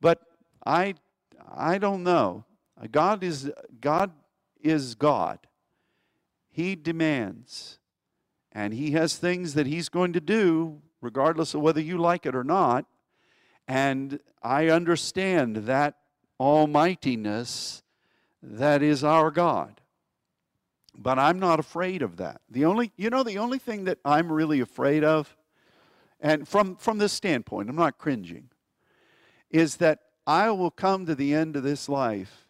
But 0.00 0.22
I 0.66 0.94
I 1.54 1.78
don't 1.78 2.02
know. 2.02 2.44
God 2.90 3.22
is 3.22 3.52
God 3.80 4.10
is 4.60 4.96
God. 4.96 5.38
He 6.50 6.74
demands 6.74 7.78
and 8.50 8.74
he 8.74 8.90
has 8.90 9.16
things 9.16 9.54
that 9.54 9.68
he's 9.68 9.88
going 9.88 10.14
to 10.14 10.20
do 10.20 10.82
regardless 11.00 11.54
of 11.54 11.60
whether 11.60 11.80
you 11.80 11.96
like 11.96 12.26
it 12.26 12.34
or 12.34 12.44
not. 12.44 12.86
And 13.68 14.18
I 14.42 14.66
understand 14.66 15.58
that 15.68 15.94
almightiness 16.40 17.84
that 18.42 18.82
is 18.82 19.04
our 19.04 19.30
God. 19.30 19.80
But 20.96 21.18
I'm 21.18 21.38
not 21.38 21.58
afraid 21.58 22.02
of 22.02 22.16
that. 22.18 22.40
The 22.48 22.64
only 22.64 22.92
you 22.96 23.10
know 23.10 23.22
the 23.22 23.38
only 23.38 23.58
thing 23.58 23.84
that 23.84 23.98
I'm 24.04 24.30
really 24.30 24.60
afraid 24.60 25.04
of 25.04 25.36
and 26.20 26.46
from 26.46 26.76
from 26.76 26.98
this 26.98 27.12
standpoint, 27.12 27.68
I'm 27.68 27.76
not 27.76 27.98
cringing, 27.98 28.50
is 29.50 29.76
that 29.76 30.00
I 30.26 30.50
will 30.50 30.70
come 30.70 31.06
to 31.06 31.14
the 31.14 31.34
end 31.34 31.56
of 31.56 31.62
this 31.62 31.88
life 31.88 32.46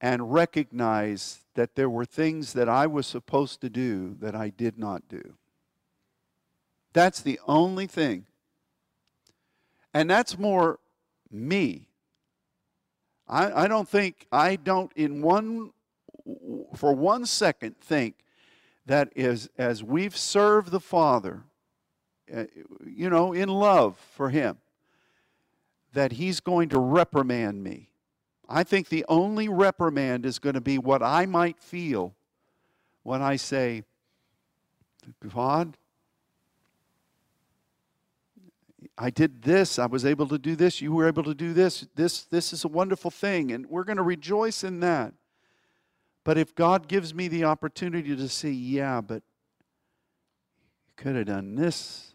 and 0.00 0.32
recognize 0.32 1.40
that 1.54 1.74
there 1.74 1.90
were 1.90 2.04
things 2.04 2.52
that 2.54 2.68
I 2.68 2.86
was 2.86 3.06
supposed 3.06 3.60
to 3.60 3.70
do 3.70 4.16
that 4.20 4.34
I 4.34 4.48
did 4.48 4.78
not 4.78 5.08
do. 5.08 5.34
That's 6.92 7.20
the 7.20 7.38
only 7.46 7.86
thing. 7.86 8.26
And 9.92 10.08
that's 10.08 10.38
more 10.38 10.78
me. 11.30 11.88
I, 13.28 13.64
I 13.64 13.68
don't 13.68 13.88
think, 13.88 14.26
I 14.32 14.56
don't 14.56 14.92
in 14.96 15.22
one, 15.22 15.72
for 16.76 16.94
one 16.94 17.26
second 17.26 17.76
think 17.78 18.16
that 18.86 19.12
is, 19.14 19.48
as 19.56 19.82
we've 19.84 20.16
served 20.16 20.70
the 20.70 20.80
Father, 20.80 21.44
uh, 22.34 22.44
you 22.86 23.10
know, 23.10 23.32
in 23.32 23.48
love 23.48 23.96
for 24.14 24.30
Him, 24.30 24.58
that 25.92 26.12
he's 26.12 26.40
going 26.40 26.68
to 26.70 26.78
reprimand 26.78 27.62
me. 27.62 27.88
I 28.48 28.64
think 28.64 28.88
the 28.88 29.04
only 29.08 29.48
reprimand 29.48 30.26
is 30.26 30.38
going 30.38 30.54
to 30.54 30.60
be 30.60 30.78
what 30.78 31.02
I 31.02 31.26
might 31.26 31.58
feel 31.58 32.14
when 33.02 33.22
I 33.22 33.36
say, 33.36 33.84
God, 35.34 35.76
I 38.98 39.10
did 39.10 39.42
this. 39.42 39.78
I 39.78 39.86
was 39.86 40.04
able 40.04 40.28
to 40.28 40.38
do 40.38 40.56
this. 40.56 40.80
You 40.80 40.92
were 40.92 41.06
able 41.06 41.22
to 41.24 41.34
do 41.34 41.52
this. 41.52 41.86
This, 41.94 42.24
this 42.24 42.52
is 42.52 42.64
a 42.64 42.68
wonderful 42.68 43.10
thing, 43.10 43.52
and 43.52 43.66
we're 43.66 43.84
going 43.84 43.96
to 43.96 44.02
rejoice 44.02 44.62
in 44.62 44.80
that. 44.80 45.14
But 46.24 46.36
if 46.36 46.54
God 46.54 46.86
gives 46.86 47.14
me 47.14 47.28
the 47.28 47.44
opportunity 47.44 48.14
to 48.14 48.28
say, 48.28 48.50
yeah, 48.50 49.00
but 49.00 49.22
you 50.86 50.92
could 50.96 51.16
have 51.16 51.26
done 51.26 51.54
this, 51.54 52.14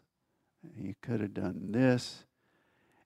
you 0.78 0.95
could 1.01 1.22
have 1.22 1.34
done 1.34 1.72
this, 1.72 2.26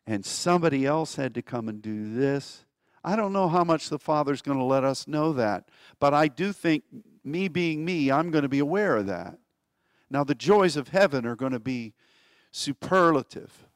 and 0.05 0.25
somebody 0.25 0.85
else 0.85 1.15
had 1.15 1.33
to 1.35 1.41
come 1.41 1.69
and 1.69 1.81
do 1.81 2.13
this. 2.13 2.65
I 3.03 3.15
don't 3.15 3.31
know 3.31 3.47
how 3.47 3.63
much 3.63 3.89
the 3.89 3.99
Father's 3.99 4.41
going 4.41 4.57
to 4.57 4.63
let 4.63 4.83
us 4.83 5.07
know 5.07 5.31
that, 5.33 5.69
but 5.99 6.13
I 6.13 6.27
do 6.27 6.51
think, 6.51 6.83
me 7.23 7.47
being 7.47 7.85
me, 7.85 8.11
I'm 8.11 8.31
going 8.31 8.43
to 8.43 8.49
be 8.49 8.59
aware 8.59 8.97
of 8.97 9.05
that. 9.07 9.37
Now, 10.09 10.23
the 10.23 10.35
joys 10.35 10.75
of 10.75 10.89
heaven 10.89 11.25
are 11.25 11.35
going 11.35 11.51
to 11.51 11.59
be 11.59 11.93
superlative. 12.51 13.67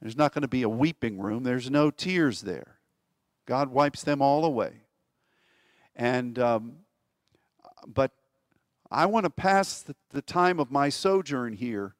There's 0.00 0.16
not 0.16 0.32
going 0.32 0.42
to 0.42 0.48
be 0.48 0.62
a 0.62 0.68
weeping 0.68 1.18
room, 1.18 1.42
there's 1.42 1.70
no 1.70 1.90
tears 1.90 2.42
there. 2.42 2.78
God 3.46 3.68
wipes 3.68 4.02
them 4.02 4.22
all 4.22 4.44
away. 4.44 4.84
And, 6.00 6.38
um, 6.38 6.76
but 7.86 8.12
I 8.90 9.04
want 9.04 9.24
to 9.24 9.30
pass 9.30 9.82
the, 9.82 9.94
the 10.12 10.22
time 10.22 10.58
of 10.58 10.70
my 10.70 10.88
sojourn 10.88 11.52
here 11.52 11.94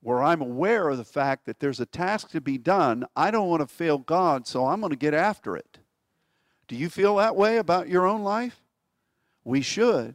where 0.00 0.20
I'm 0.20 0.40
aware 0.40 0.88
of 0.88 0.98
the 0.98 1.04
fact 1.04 1.46
that 1.46 1.60
there's 1.60 1.78
a 1.78 1.86
task 1.86 2.30
to 2.30 2.40
be 2.40 2.58
done, 2.58 3.06
I 3.14 3.30
don't 3.30 3.48
want 3.48 3.60
to 3.60 3.68
fail 3.68 3.98
God, 3.98 4.48
so 4.48 4.66
I'm 4.66 4.80
going 4.80 4.90
to 4.90 4.96
get 4.96 5.14
after 5.14 5.56
it. 5.56 5.78
Do 6.66 6.74
you 6.74 6.88
feel 6.88 7.16
that 7.16 7.36
way 7.36 7.58
about 7.58 7.88
your 7.88 8.04
own 8.04 8.24
life? 8.24 8.62
We 9.44 9.60
should. 9.60 10.14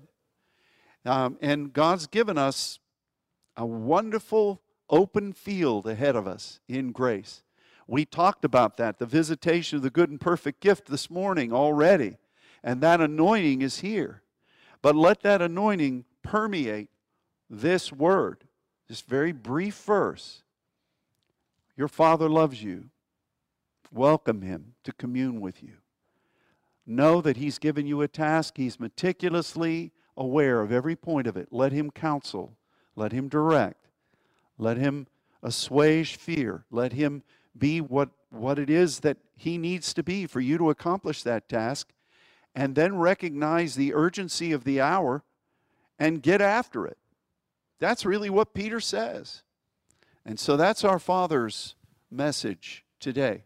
Um, 1.05 1.38
and 1.39 1.72
God's 1.72 2.07
given 2.07 2.38
us 2.38 2.80
a 3.55 3.66
wonderful 3.66 4.61
open 4.89 5.32
field 5.32 5.88
ahead 5.88 6.18
of 6.18 6.28
us 6.28 6.59
in 6.68 6.91
grace. 6.91 7.43
We 7.88 8.03
talked 8.03 8.43
about 8.43 8.76
that, 8.76 8.99
the 8.99 9.05
visitation 9.05 9.78
of 9.78 9.84
the 9.84 9.89
good 9.89 10.09
and 10.09 10.20
perfect 10.20 10.59
gift 10.59 10.88
this 10.88 11.09
morning 11.09 11.53
already. 11.53 12.18
And 12.66 12.82
that 12.82 12.99
anointing 12.99 13.61
is 13.61 13.80
here. 13.82 14.24
But 14.82 14.95
let 14.95 15.22
that 15.22 15.41
anointing 15.41 16.03
permeate 16.24 16.89
this 17.47 17.93
word, 17.93 18.43
this 18.89 19.01
very 19.01 19.32
brief 19.32 19.76
verse. 19.84 20.41
Your 21.78 21.88
Father 21.88 22.28
loves 22.28 22.63
you. 22.63 22.86
Welcome 23.91 24.41
Him 24.41 24.74
to 24.84 24.91
commune 24.91 25.41
with 25.41 25.61
you. 25.61 25.74
Know 26.88 27.22
that 27.22 27.38
He's 27.38 27.59
given 27.59 27.86
you 27.86 28.01
a 28.01 28.07
task. 28.07 28.55
He's 28.57 28.80
meticulously 28.80 29.91
aware 30.18 30.61
of 30.61 30.72
every 30.72 30.95
point 30.95 31.28
of 31.28 31.38
it. 31.38 31.49
Let 31.51 31.72
Him 31.72 31.91
counsel, 31.91 32.57
let 32.95 33.11
Him 33.11 33.30
direct, 33.30 33.89
let 34.57 34.78
Him 34.78 35.05
assuage 35.43 36.16
fear, 36.16 36.66
let 36.72 36.93
Him 36.93 37.22
be 37.55 37.80
what, 37.80 38.09
what 38.32 38.57
it 38.57 38.72
is 38.72 39.01
that 39.01 39.18
He 39.36 39.59
needs 39.59 39.93
to 39.93 40.01
be 40.01 40.26
for 40.26 40.39
you 40.39 40.57
to 40.57 40.72
accomplish 40.72 41.22
that 41.24 41.47
task, 41.47 41.91
and 42.56 42.74
then 42.76 42.97
recognize 42.97 43.76
the 43.76 43.93
urgency 43.93 44.53
of 44.53 44.64
the 44.64 44.80
hour 44.80 45.24
and 45.99 46.24
get 46.24 46.41
after 46.41 46.88
it. 46.88 46.97
That's 47.80 48.06
really 48.06 48.30
what 48.30 48.53
Peter 48.53 48.80
says. 48.80 49.43
And 50.26 50.39
so 50.39 50.56
that's 50.56 50.84
our 50.84 50.97
Father's 50.97 51.76
message 52.10 52.86
today. 52.99 53.43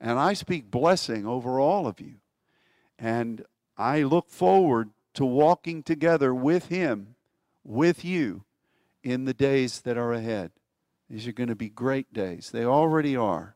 And 0.00 0.18
I 0.18 0.34
speak 0.34 0.70
blessing 0.70 1.24
over 1.24 1.60
all 1.60 1.86
of 1.86 2.00
you. 2.00 2.16
And 2.98 3.44
I 3.78 4.02
look 4.02 4.28
forward 4.28 4.90
to 5.14 5.24
walking 5.24 5.82
together 5.82 6.34
with 6.34 6.66
Him, 6.66 7.14
with 7.64 8.04
you, 8.04 8.44
in 9.02 9.24
the 9.24 9.34
days 9.34 9.80
that 9.82 9.96
are 9.96 10.12
ahead. 10.12 10.50
These 11.08 11.28
are 11.28 11.32
going 11.32 11.48
to 11.48 11.54
be 11.54 11.68
great 11.68 12.12
days. 12.12 12.50
They 12.50 12.64
already 12.64 13.16
are. 13.16 13.54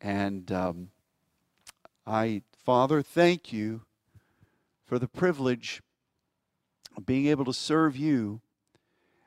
And 0.00 0.50
um, 0.50 0.90
I, 2.06 2.42
Father, 2.64 3.02
thank 3.02 3.52
you 3.52 3.82
for 4.90 4.98
the 4.98 5.06
privilege 5.06 5.82
of 6.96 7.06
being 7.06 7.26
able 7.26 7.44
to 7.44 7.52
serve 7.52 7.96
you. 7.96 8.40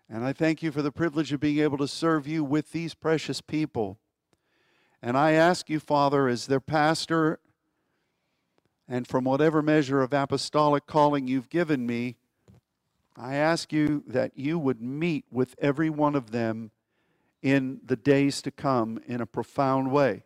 And 0.09 0.26
I 0.26 0.34
thank 0.34 0.61
you 0.61 0.74
for 0.74 0.82
the 0.82 0.91
privilege 0.91 1.32
of 1.32 1.39
being 1.39 1.59
able 1.59 1.78
to 1.78 1.88
serve 1.88 2.28
you 2.28 2.43
with 2.43 2.74
these 2.74 2.93
precious 2.93 3.39
people. 3.39 3.97
And 5.01 5.16
I 5.18 5.32
ask 5.32 5.70
you, 5.70 5.80
Father, 5.80 6.28
as 6.28 6.47
their 6.47 6.59
pastor, 6.59 7.39
and 8.89 9.07
from 9.07 9.24
whatever 9.24 9.61
measure 9.61 10.01
of 10.01 10.11
apostolic 10.11 10.86
calling 10.86 11.30
you've 11.30 11.49
given 11.49 11.86
me, 11.86 12.18
I 13.16 13.36
ask 13.36 13.72
you 13.72 14.03
that 14.05 14.38
you 14.38 14.59
would 14.59 14.82
meet 14.82 15.24
with 15.32 15.55
every 15.59 15.89
one 15.89 16.16
of 16.16 16.32
them 16.32 16.72
in 17.41 17.80
the 17.86 17.95
days 17.95 18.41
to 18.41 18.51
come 18.51 18.99
in 19.07 19.22
a 19.22 19.26
profound 19.26 19.93
way. 19.93 20.26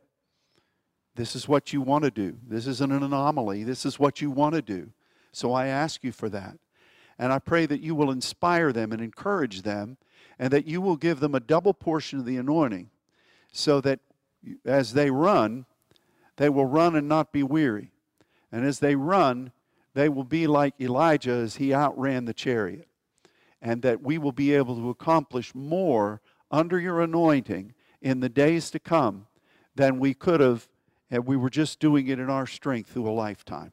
This 1.14 1.36
is 1.36 1.48
what 1.48 1.74
you 1.74 1.82
want 1.82 2.06
to 2.06 2.12
do. 2.12 2.38
This 2.48 2.66
isn't 2.66 2.92
an 2.92 3.04
anomaly. 3.04 3.64
This 3.64 3.86
is 3.86 4.00
what 4.00 4.20
you 4.20 4.32
want 4.32 4.56
to 4.56 4.64
do. 4.64 4.94
So 5.32 5.54
I 5.54 5.68
ask 5.68 6.04
you 6.04 6.12
for 6.12 6.30
that. 6.30 6.58
And 7.20 7.34
I 7.34 7.40
pray 7.40 7.66
that 7.66 7.82
you 7.82 7.96
will 7.96 8.12
inspire 8.12 8.72
them 8.72 8.92
and 8.92 9.02
encourage 9.02 9.64
them, 9.64 9.98
and 10.38 10.52
that 10.52 10.68
you 10.68 10.82
will 10.82 10.98
give 10.98 11.20
them 11.20 11.34
a 11.34 11.40
double 11.40 11.74
portion 11.74 12.20
of 12.20 12.26
the 12.26 12.38
anointing 12.38 12.90
so 13.52 13.82
that 13.82 14.00
as 14.66 14.94
they 14.94 15.10
run, 15.10 15.66
they 16.36 16.50
will 16.50 16.66
run 16.66 16.96
and 16.96 17.08
not 17.08 17.32
be 17.32 17.44
weary. 17.44 17.92
And 18.52 18.66
as 18.66 18.80
they 18.80 18.96
run, 18.96 19.52
they 19.94 20.10
will 20.10 20.24
be 20.24 20.46
like 20.46 20.76
Elijah 20.80 21.32
as 21.32 21.56
he 21.56 21.74
outran 21.74 22.26
the 22.26 22.34
chariot. 22.34 22.88
And 23.62 23.82
that 23.82 24.04
we 24.04 24.20
will 24.20 24.32
be 24.32 24.54
able 24.54 24.76
to 24.76 24.90
accomplish 24.90 25.56
more 25.56 26.22
under 26.52 26.80
your 26.80 27.02
anointing 27.02 27.74
in 28.02 28.20
the 28.20 28.30
days 28.30 28.70
to 28.72 28.80
come 28.80 29.26
than 29.76 30.00
we 30.00 30.14
could 30.14 30.40
have 30.40 30.68
if 31.10 31.24
we 31.24 31.38
were 31.38 31.50
just 31.50 31.80
doing 31.80 32.08
it 32.08 32.20
in 32.20 32.30
our 32.30 32.46
strength 32.46 32.92
through 32.92 33.10
a 33.10 33.12
lifetime. 33.12 33.72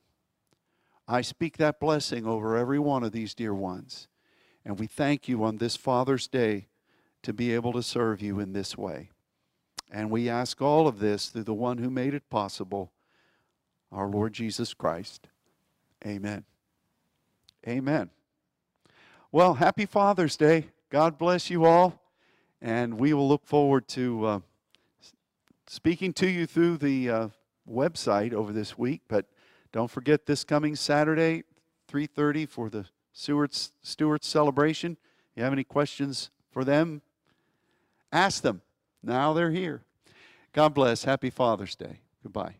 I 1.06 1.20
speak 1.20 1.58
that 1.58 1.80
blessing 1.80 2.26
over 2.26 2.56
every 2.56 2.78
one 2.78 3.02
of 3.02 3.12
these 3.12 3.34
dear 3.34 3.54
ones. 3.54 4.08
And 4.64 4.78
we 4.78 4.86
thank 4.86 5.28
you 5.28 5.44
on 5.44 5.58
this 5.58 5.76
Father's 5.76 6.26
Day 6.26 6.68
to 7.22 7.32
be 7.32 7.52
able 7.52 7.72
to 7.74 7.82
serve 7.82 8.22
you 8.22 8.40
in 8.40 8.52
this 8.52 8.76
way. 8.76 9.10
And 9.90 10.10
we 10.10 10.28
ask 10.28 10.62
all 10.62 10.88
of 10.88 10.98
this 10.98 11.28
through 11.28 11.44
the 11.44 11.54
one 11.54 11.78
who 11.78 11.90
made 11.90 12.14
it 12.14 12.30
possible, 12.30 12.92
our 13.92 14.08
Lord 14.08 14.32
Jesus 14.32 14.72
Christ. 14.72 15.28
Amen. 16.06 16.44
Amen. 17.68 18.10
Well, 19.30 19.54
happy 19.54 19.86
Father's 19.86 20.36
Day. 20.36 20.66
God 20.90 21.18
bless 21.18 21.50
you 21.50 21.64
all. 21.64 22.00
And 22.62 22.98
we 22.98 23.12
will 23.12 23.28
look 23.28 23.44
forward 23.44 23.88
to 23.88 24.24
uh, 24.26 24.40
speaking 25.66 26.14
to 26.14 26.28
you 26.28 26.46
through 26.46 26.78
the 26.78 27.10
uh, 27.10 27.28
website 27.70 28.32
over 28.32 28.52
this 28.52 28.78
week. 28.78 29.02
But 29.06 29.26
don't 29.74 29.90
forget 29.90 30.26
this 30.26 30.44
coming 30.44 30.76
Saturday, 30.76 31.42
3:30 31.88 32.46
for 32.46 32.70
the 32.70 32.86
Stewart's, 33.12 33.72
Stewart's 33.82 34.28
celebration. 34.28 34.96
You 35.34 35.42
have 35.42 35.52
any 35.52 35.64
questions 35.64 36.30
for 36.52 36.64
them, 36.64 37.02
ask 38.12 38.40
them. 38.40 38.62
Now 39.02 39.32
they're 39.32 39.50
here. 39.50 39.82
God 40.52 40.74
bless. 40.74 41.02
Happy 41.02 41.28
Father's 41.28 41.74
Day. 41.74 41.98
Goodbye. 42.22 42.54